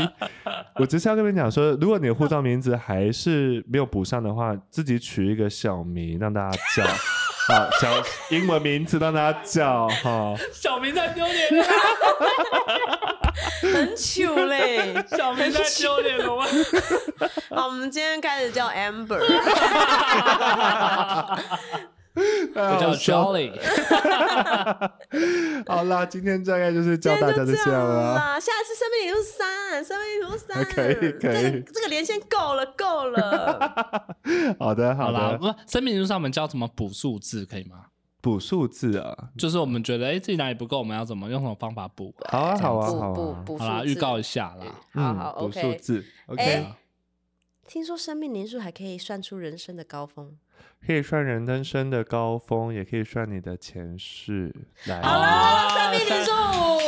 [0.76, 6.84] 我只是要跟你们讲说，如果你的护照名字还是没有补上的话，自己取一个小名让大家叫，
[7.50, 10.34] 好，小英文名字让大家叫，哈。
[10.52, 11.64] 小明在丢脸了，
[13.74, 15.04] 很糗嘞。
[15.16, 16.46] 小明在丢脸了，吗
[17.50, 19.18] 好，我们今天开始叫 Amber，
[22.54, 23.52] 我叫 Jolly，
[25.66, 28.14] 好啦，今天大概就是教大家这些样了。
[28.16, 28.40] 啦。
[28.40, 34.16] 下一次生命灵数三，生命灵数三， 可以可以这个这个连线够了，够了。
[34.58, 37.86] 好的，好好啦，的，不，生命灵数上我们教怎么补数字可以吗？
[38.20, 42.12] 补数字啊，就是我们觉得哎自己哪里不够，我们要怎么用什么方法补？
[42.28, 44.66] 好啊，好啊，好啊，好啦，预告一下啦。
[44.92, 45.74] 好好嗯补数。
[45.76, 46.76] 字，OK，哎
[47.66, 50.36] 听说生命灵数还可以算出人生的高峰。
[50.86, 54.52] 可以算人登生的高峰，也可以算你的前世。
[54.86, 56.30] 来，好了，生命零数，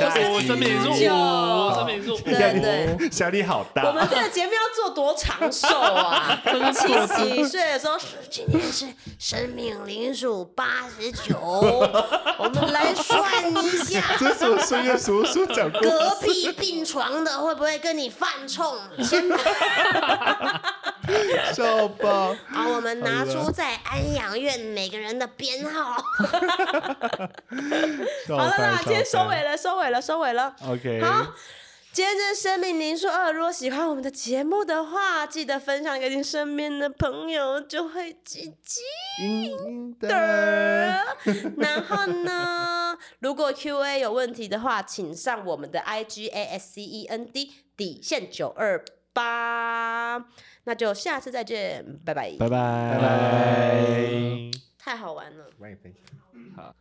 [0.00, 3.84] 下一集五生命灵数九五，生命零数五，对对压力好大。
[3.86, 6.40] 我们这个节目要做多长寿啊！
[6.72, 7.98] 七十几岁的时候，
[8.30, 8.86] 今天是
[9.18, 13.22] 生命零数八十九， 我们来算
[13.52, 15.80] 一下，这是我孙月叔叔讲过。
[15.80, 18.74] 隔壁病床的会不会跟你犯冲？
[19.04, 19.22] 先
[21.52, 22.34] 笑吧！
[22.50, 25.92] 好，我们拿出在安养院每个人的编号。
[25.92, 26.02] 好
[28.28, 30.54] 好了啦，今天收尾了，收尾了，收尾了。
[30.66, 31.34] OK，好，
[31.92, 33.32] 今天这是生命灵数二。
[33.32, 38.80] 如果喜欢我们的节目的话，记得分享给你身边的朋友，就会积极。
[40.00, 40.08] 的。
[41.58, 50.24] 然后呢，如果 Q&A 有问题的话，请上我们的 IG A S C E N D 底线九二八。
[50.64, 54.50] 那就下次再见，拜拜，拜拜拜拜。
[54.78, 55.50] 太好玩了。
[55.58, 56.74] 我也分享。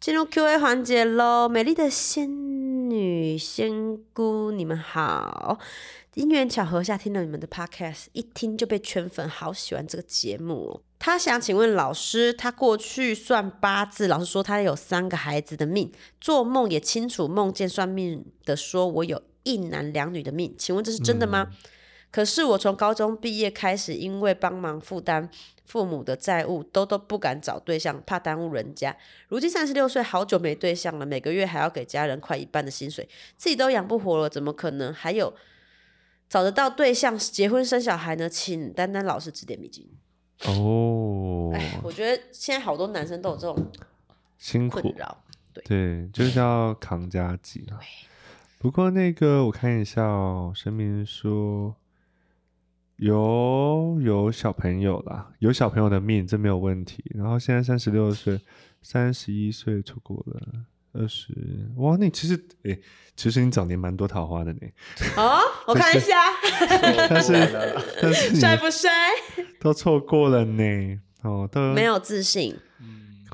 [0.00, 1.48] 进入 Q&A 环节喽！
[1.48, 5.58] 美丽的仙女仙姑，你们好！
[6.14, 10.80] 因缘巧合下听了你们的 Podcast，一听就被圈粉，好喜欢这个节目哦。
[11.00, 21.48] 他想请问老师，他过去算八字，老师说他有三个孩子的命，做梦也清楚梦见算命的说我有一男两女的命，请问这是真的吗？
[22.10, 25.28] 可是我从高中毕业开始，因为帮忙负担
[25.66, 28.96] 父母的债务，都都不敢找对象，怕耽误人家。
[29.28, 35.34] 如今三十六岁，好久没对象了，每个月还要给家人快一半的薪水，自己都养不活了，怎么可能还有
[36.28, 38.28] 找得到对象、结婚生小孩呢？
[38.28, 39.86] 请丹丹老师指点迷津。
[40.46, 43.70] 哦，哦，哎，我觉得现在好多男生都有这种
[44.38, 45.24] 辛苦，困扰。
[45.64, 47.80] 对，就是要扛家计啊。
[48.58, 51.74] 不过那个我看一下哦，声明说
[52.98, 57.04] 有有小朋友啦，有小朋友的命，这没有问题。
[57.14, 58.40] 然后现在三十六岁，
[58.82, 60.40] 三十一岁出国了
[60.92, 61.32] 二十，
[61.76, 62.34] 哇，那你其实
[62.64, 62.80] 诶，
[63.14, 64.60] 其实你早年蛮多桃花的呢，
[65.16, 65.38] 哦，
[65.68, 66.16] 我看一下，
[67.08, 67.32] 但是
[68.02, 68.90] 但是帅不帅？
[69.60, 72.67] 都错过了呢，哦，都没有自信，怕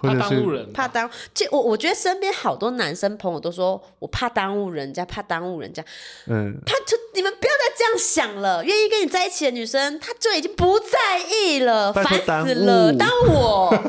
[0.09, 1.11] 或者是耽误人，怕耽。
[1.33, 5.83] 就我我觉得身边好多男生朋友都说我怕耽误人家，怕耽误人家。
[6.27, 8.65] 嗯，他就你们不要再这样想了。
[8.65, 13.71] 愿意跟你在一起的女生，她就已经不在意了，烦死了，误耽误我，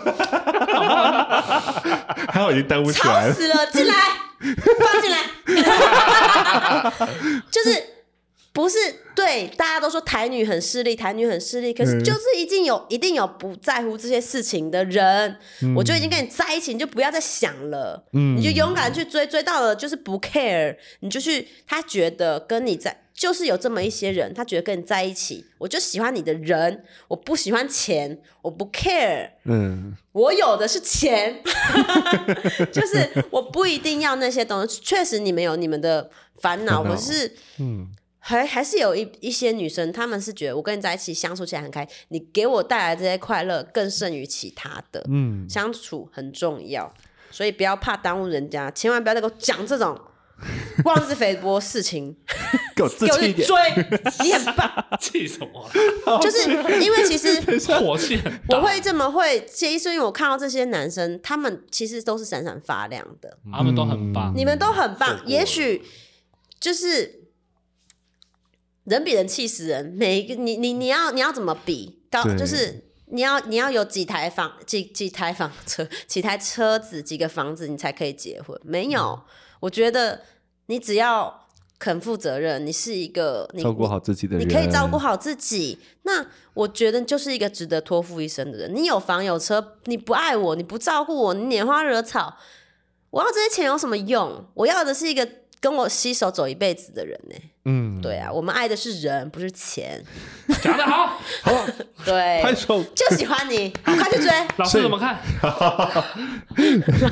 [2.31, 3.93] 还好已经耽误起来了，吵死了，进来，
[4.79, 5.17] 放进来，
[7.51, 7.94] 就是。
[8.55, 8.77] 不是
[9.13, 12.03] 对，大家都说台女很势利，台女很势利，可是嗯。
[12.03, 15.37] 就是一定有一定有不在乎这些事情的人，
[15.75, 18.37] 我就已经跟你在一起，你就不要再想了，嗯。
[18.37, 31.41] 你就勇敢去追，追到了就是不 care，你就去，他觉得跟你在，就是有这么一些人，他觉得跟你在一起，我就喜欢你的人，我不喜欢钱，我不 care，嗯，我有的是钱，
[32.71, 34.79] 就是我不一定要那些东西。
[34.81, 36.95] 确实，你们有你们的烦恼，烦恼。
[36.95, 37.89] 可是嗯，
[38.27, 45.05] 还还是有一一些女生，她们是觉得我跟你在一起相处起来很开，你给我带来这些快乐更胜于其他的。
[45.11, 46.91] 嗯，相处很重要，
[47.29, 49.95] 所以不要怕耽误人家，千万不要再给我讲这种
[50.85, 52.15] 妄自菲薄事情，
[52.75, 53.57] 给我自给我去气一点，追，
[54.23, 54.71] 你很棒。
[54.99, 55.61] 气什么
[56.11, 56.17] 啊？
[56.19, 56.49] 就是
[56.81, 57.39] 因为其实
[57.77, 58.57] 火气很大。
[58.57, 64.33] 我会这么会其实，是因为我看到这些男生，他们其实都是闪闪发亮的，他们都很棒。
[64.33, 65.21] 嗯，你们都很棒。
[65.27, 65.83] 也许
[66.59, 67.24] 就是
[68.85, 78.59] 人比人气死人，每一个你你你要你要怎么比高，就是你要你要有几台房几几台房车几台车子几个房子，你才可以结婚？
[78.63, 79.21] 没有，嗯
[79.61, 80.21] 我觉得
[80.67, 81.47] 你只要
[81.79, 88.75] 肯负责任，你是一个你照顾好自己的人，你可以照顾好自己，那我觉得就是一个值得托付一生的人。
[88.75, 92.37] 你有房有车，你不爱我，你不照顾我，你拈花惹草，
[93.09, 94.45] 我要这些钱有什么用？
[94.53, 95.27] 我要的是一个
[95.59, 100.03] 跟我携手走一辈子的人呢、嗯，对啊，我们爱的是人，不是钱。
[100.61, 101.17] 讲得好，
[102.05, 104.29] 对，拍手，就喜欢你， 快去追。
[104.57, 105.17] 老师怎么看？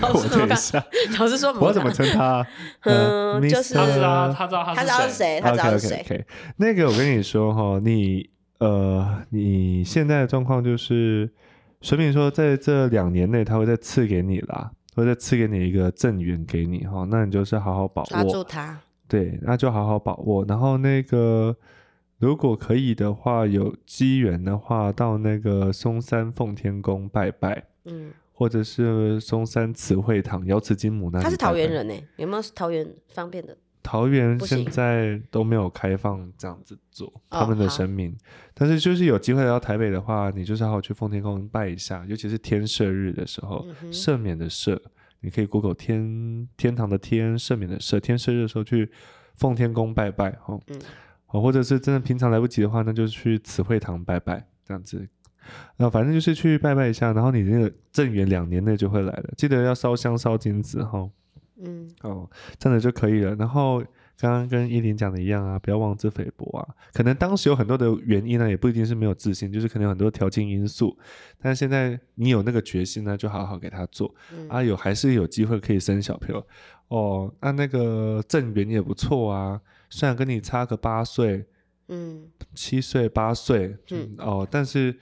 [0.01, 0.83] 老师怎么看？
[1.19, 2.45] 老师说我怎么称他？
[2.83, 6.01] 呃嗯就是他知道他知道他知道是谁，他知道是谁。
[6.05, 6.25] OK，
[6.57, 8.29] 那个我跟你说哈，你
[8.59, 11.29] 呃，你现在的状况就是，
[11.81, 20.45] 水敏说在这两年内他会再赐给你啦，会再赐给你一个正缘给你哈，那你就是好好把握抓住握，他，对，那就好好把握。
[20.45, 21.55] 然后那个
[22.19, 27.65] 如果可以的话，有机缘的话，到那个松山奉天宫拜拜。
[27.85, 33.57] 嗯，或者是松山慈惠堂瑶池金母那里他是桃园人呢、有没有桃园方便的？
[33.83, 38.15] 桃园现在都没有开放这样子做哦他们的好神明，
[38.53, 44.79] 但是就是有机会来到台北的话，你就是好好去奉天宫拜一下，尤其是天赦日的时候，嗯赦免的赦，
[45.23, 48.91] 你可以 Google 天天堂的天，赦免的赦，天赦日的时候去
[49.35, 50.79] 奉天宫拜拜哈，嗯
[51.27, 55.07] 哦，或者是真的平常来不及的话，那就去慈惠堂拜拜这样子。
[55.77, 61.09] 那反正就是去拜拜一下，然后你那个正缘两年内就会来了，记得要烧香烧金子哈。
[61.57, 63.33] 嗯，哦，这样子就可以了。
[63.35, 63.83] 然后
[64.17, 66.67] 刚刚跟依林讲的一样啊，不要妄自菲薄啊。
[66.93, 70.97] 可能当时有很多的原因呢，也不一定是没有自信，就是可能有很多条件因素。
[71.41, 74.63] 但是现在你有那个决心呢，就好好给他做、嗯啊。
[74.63, 76.45] 有还是有机会可以生小朋友
[76.87, 77.33] 哦。
[77.41, 79.59] 那、那个郑源也不错啊，
[79.89, 81.45] 虽然跟你差个八岁、
[81.87, 83.77] 嗯七岁、八岁，
[84.17, 84.95] 哦，但是。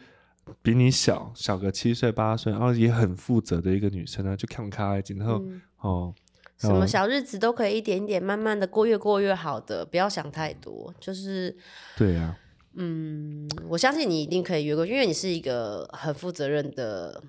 [0.63, 6.13] 比你小小个七岁八岁，然后也很负责的一个女生呢，就看开，然后、嗯，哦，
[6.61, 10.93] 什么哦小日子都可以一点一点慢慢的过，越过越好的，不要想太多。
[10.99, 11.55] 就是，
[11.97, 12.37] 对啊，
[12.75, 17.23] 嗯，我相信你一定可以越过，因为你是一个很负责任的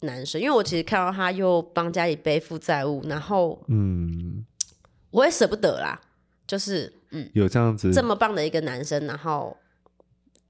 [0.00, 0.38] 男生。
[0.38, 4.44] 因为我其实看到他又帮家里背负债务，然后嗯，
[5.10, 5.98] 我也舍不得啦。
[6.46, 9.56] 就是，嗯，有这样子这么棒的一个男生，然后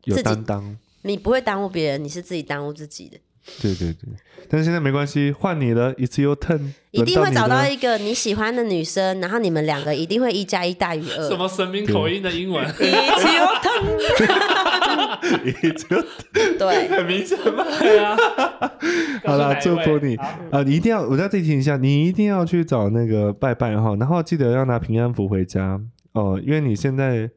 [0.02, 3.16] 有自己担当，你不会耽误别人，你是自己耽误自己的。
[3.60, 4.08] 对对对。
[4.48, 11.28] 但是现在没关系，换你了，It's your turn，一定会找到一个你喜欢的女生，然后你们两个一定会一加一大于二。
[11.28, 13.48] 什么神明口音的英文？It's your
[15.22, 16.04] turn，It's your
[16.58, 17.64] 对，很明显嘛。
[17.78, 18.16] 对啊。
[19.24, 20.62] 好啦，祝福你好啊！
[20.62, 25.80] 你一定要，我再提醒一下，你一定要去找那个拜拜哈，然后记得要拿平安符回家
[26.12, 27.30] 哦，因为你现在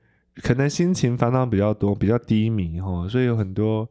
[0.43, 3.87] 可能心情烦恼比较多，比较低迷哈，所以有很多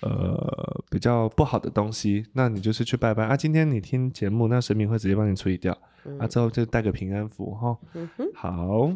[0.00, 3.36] 呃比较不好的东西，那你就是去拜拜啊。
[3.36, 5.76] 今天你听节目，那神明会直接帮你处理掉、
[6.18, 7.76] 啊，之后就带个平安符哈。
[7.94, 8.26] 嗯哼。
[8.34, 8.92] 好，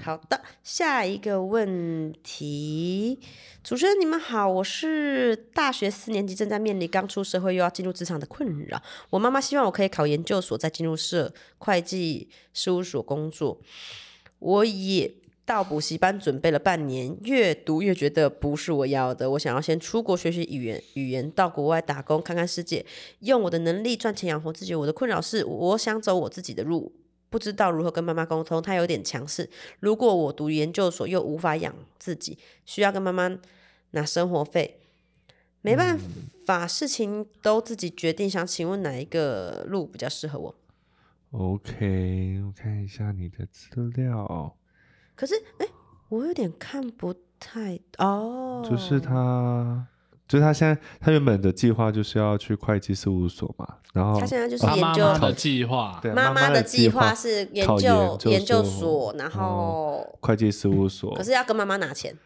[0.00, 3.18] 好的，下一个问题，
[3.64, 8.80] 主持人你们好，我是大学四年级，正在面临刚出社会又要进入职场的困扰。
[9.10, 13.60] 我妈妈希望我可以考研究所，再进入社会计事务所工作。
[14.38, 15.12] 我也
[15.46, 19.30] 到补习班准备了半年，越读越觉得不是我要的。
[19.32, 22.84] 我想要先出国学习语言，语言到国外打工看看世界，
[23.20, 24.74] 用我的能力赚钱养活自己。
[24.74, 26.92] 我的困扰是，我想走我自己的路。
[27.28, 29.50] 不知道如何跟妈妈沟通，她有点强势。
[29.80, 33.38] 如果我读研究所又无法养自己，需要跟妈妈
[33.90, 34.78] 拿生活费，
[35.60, 35.98] 没办
[36.46, 38.30] 法，事情都自己决定。
[38.30, 40.54] 想请问哪一个路比较适合我
[41.32, 44.56] ？OK，我看一下你的资料，
[45.14, 45.66] 可是，哎，
[46.08, 48.66] 我有点看不太哦。
[48.68, 49.86] 就是他，
[50.26, 62.16] 就是他现在他原本的计划就是要去会计事务所嘛，然后他现在就是研究妈妈的计划，对妈妈的计划是研考究研究所所，然哦后会计事务所，可是要跟妈妈拿钱。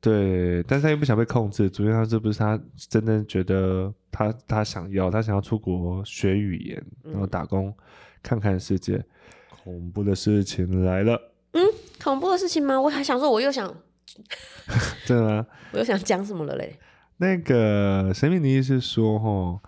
[0.00, 7.74] 对，但是他又不想被控制，主要他是不是他真的觉得他他想要，他想要出国学语言，然后打工
[8.22, 9.04] 看看世界。
[9.64, 11.20] 恐怖的事情来了，
[12.02, 12.80] 恐怖的事情吗？
[12.80, 13.72] 我还想说，我又想，
[15.04, 15.46] 真的吗？
[15.72, 16.78] 我又想讲什么了嘞？
[17.18, 19.60] 那个神秘的意思是说，吼，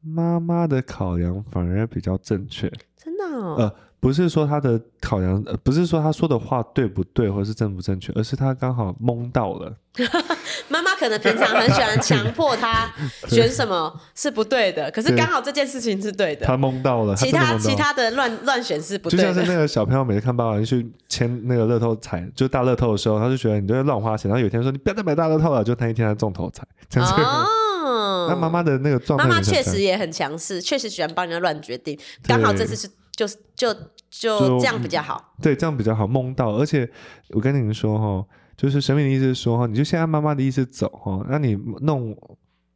[0.00, 3.56] 妈妈的考量反而比较正确，真的、哦？
[3.58, 9.76] 呃，不是说他的考量，呃，不是说他说的话对不对，或是正不正确，而是他刚好蒙到了。
[10.68, 12.90] 妈妈可能平常很喜欢强迫他
[13.28, 19.24] 选什么是不对的，可是刚好这件事情是对的，他蒙到了，其他其他的乱乱选是不对的。
[19.24, 27.20] 就像是那个小朋友每次看爸爸去签那个乐透彩，就大乐透的时候，他就觉得你都在乱花钱，然后有一天说你不要再买大乐透了，就那一天他中头彩，这样子。
[27.20, 32.88] 哦， 那妈妈的那个状态妈妈确实也很强势，确实喜欢帮人家乱决定，刚好这次是
[33.20, 33.74] 就是就
[34.08, 35.34] 就就这样比较好。
[35.42, 36.52] 对，这样比较好梦到。
[36.52, 36.90] 而且
[37.34, 42.16] 我跟你们说哈，就是神明的意思是说哈，你就先按妈妈的意思走哈，那你弄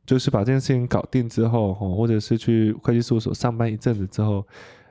[0.04, 4.46] 就是把这件事情搞定之后哈，或者是去会计事务所上班一阵子之后，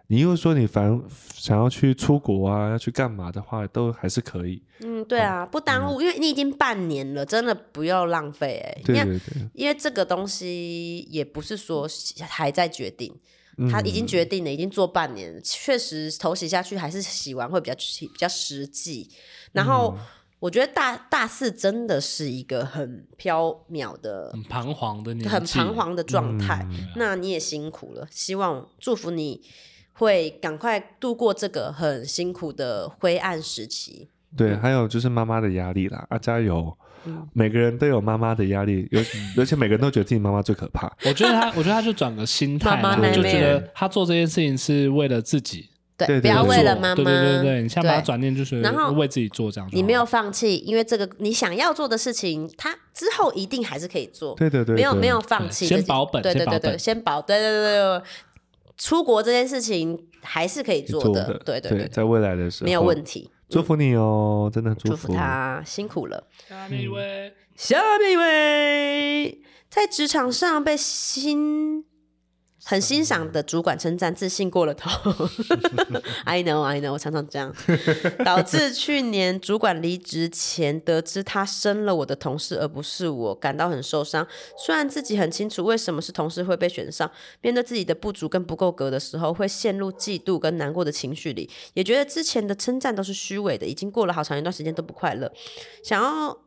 [0.08, 1.00] 你又说你反
[1.36, 4.60] 想要去出国啊，要去干嘛的话，都还是可以。
[4.80, 11.88] 嗯，对啊，不耽误，因为你已经半年了，真的不要浪费哎、对因为对对，因为这个东西也不是说
[12.28, 13.16] 还在决定，
[13.72, 19.10] 他已经嗯决定了，已经做半年了，确实头洗下去还是洗完会比较比较实际。
[19.52, 20.06] 然后嗯
[20.40, 26.68] 我觉得大大四真的是一个很缥缈的、很彷徨的年纪，很彷徨的状态。
[26.70, 29.42] 嗯那你也辛苦了，希望祝福你
[29.94, 34.10] 会赶快度过这个很辛苦的灰暗时期。
[34.36, 36.76] 对，还有就是妈妈的压力啦，啊，加油！
[37.06, 37.28] 嗯。
[37.34, 39.02] 每个人都有妈妈的压力，尤
[39.38, 40.92] 而且每个人都觉得自己妈妈最可怕。
[41.06, 42.82] 我觉得他， 我觉得他就转个心态
[43.14, 54.36] 就觉得他做这件事情是为了自己，对，对不要对为了妈妈，对对对对，你先把转念就是然后为自己做这样你没有放弃，因为这个你想要做的事情，它之后一定还是可以做。
[54.36, 54.76] 对对对，对。
[54.76, 58.04] 没有没有放弃，先保本对对对对，先保对对对对对，
[58.78, 62.66] 出国这件事情还是可以做做的，对对对，在未来的时候。
[62.66, 63.30] 没有问题。
[63.54, 65.14] 祝福你哦，真的祝福福。
[65.14, 66.28] 他辛苦了。
[66.50, 71.86] 下面一位，下面一位，在职场上被欣
[72.66, 74.90] 很欣赏的主管称赞，自信过了头。
[76.24, 77.54] I know, I know，我常常这样，
[78.24, 84.26] 导致去年主管离职前得知他升了我的同事，而不是我，感到很受伤。
[84.58, 87.12] 虽然自己很清楚为什么是同事会被选上，
[87.42, 95.32] 面对自己的不足跟不够格的时候，会陷入嫉妒跟难过的情绪里，也觉得之前的称赞都是虚伪的，已经过了好长一段时间都不快乐。
[95.84, 96.38] 想要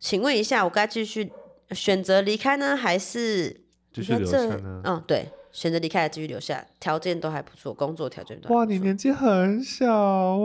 [0.00, 1.30] 请问一下，我该继续
[1.72, 3.63] 选择离开呢，还是
[3.94, 9.88] 继续留你看这下呢嗯，对，选择离开，继续留下，条件都还不错，工作条件都哇，你年纪很小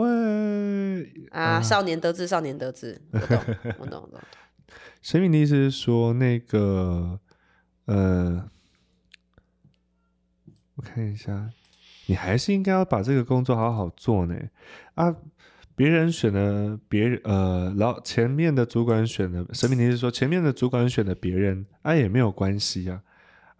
[0.04, 3.38] 哎、啊，少年得志，少年得志，我懂，
[3.80, 4.20] 我懂，我懂。
[5.02, 7.18] 神明的意思是说，那个
[7.86, 8.48] 呃，
[10.76, 11.50] 我看一下，
[12.06, 14.36] 你还是应该要把这个工作好好做呢。
[14.94, 15.16] 啊，
[15.74, 23.02] 别人选了别人，呃，然后前面的主管选了，神明的意思是说，前面的主管选了别人，啊也没有关系啊。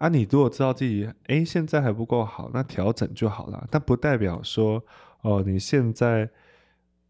[0.01, 3.67] 啊，你如果知道自己哎现在还不够好，那调整就好了。
[3.69, 4.83] 但不代表说
[5.21, 6.27] 哦你现在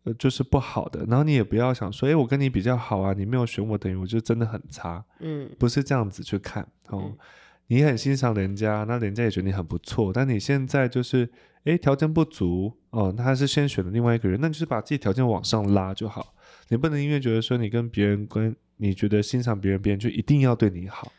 [0.04, 7.04] 呃就是不好的，然后你也不要想说，哎我跟你比较好啊，你没有选我，等于我就真的很差，嗯不是这样子去看哦。
[7.06, 7.18] 嗯
[7.68, 11.30] 你很欣赏人家，那人家也觉得你很不错，但你现在就是
[11.64, 16.34] 哎条件不足哦，那他是先选了另外一个人，那你就是把自己条件往上拉就好。
[16.68, 21.10] 你不能因为觉得说你跟别人关你觉得欣赏别人，别人就一定要对你好。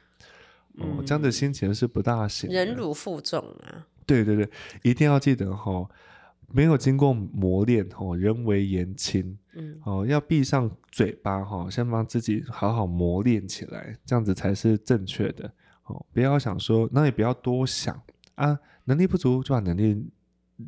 [0.79, 2.51] 哦，这样的心情是不大行。
[2.51, 4.49] 忍辱负重啊，对对对，
[4.83, 5.89] 一定要记得哈、
[6.49, 15.53] 没有经过磨练哦、人为言轻嗯，哦，要闭上嘴巴哈、先帮自己好好磨练起来，这样子才是正确的
[15.85, 16.05] 哦。
[16.12, 18.01] 不要想说，那也不要多想
[18.37, 20.11] 啊，能力不足就把能力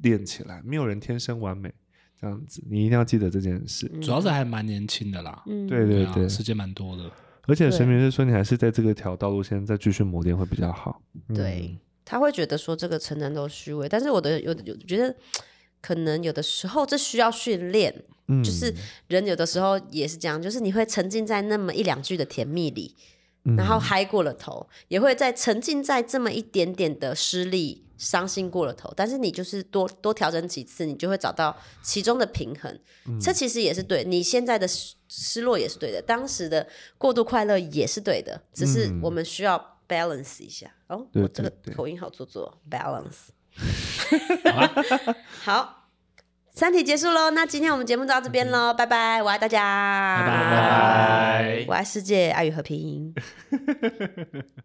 [0.02, 1.72] 练起来，没有人天生完美，
[2.20, 3.88] 这样子你一定要记得这件事。
[4.02, 7.11] 主要是还蛮年轻的啦，嗯，对对对，啊时间蛮多的。
[7.47, 11.01] 而且对神明是说你还是在这个条道路线再继续磨练会比较好。
[11.34, 15.14] 对，他会觉得说这个成人都虚伪，但是我的有有觉得
[15.80, 17.95] 可能有的时候这需要训练，
[18.28, 18.74] 嗯，就是
[19.09, 22.97] 人有的时候也是这样，就是你会沉浸在那么一两句的甜蜜里，
[23.45, 23.55] 嗯。
[23.57, 32.78] 然后嗨过了头，也会在沉浸在这么一点点的失利、伤心过了头，但是你就是多多调整几次，你就会找到其中的平衡。
[33.07, 33.18] 嗯。
[33.20, 36.66] 这其实也是对你现在的失失落也是对的，当时的
[36.99, 40.68] 过度快乐也是对的，只是我们需要 balance 一下。
[40.88, 43.28] 哦，对我这个口音好做作，balance。
[45.42, 45.88] 好，
[46.53, 50.34] 三题结束喽，那今天我们节目就到这边喽，拜拜，我爱大家，拜拜。
[50.34, 51.64] 拜拜。
[51.68, 53.14] 我爱世界，爱与和平。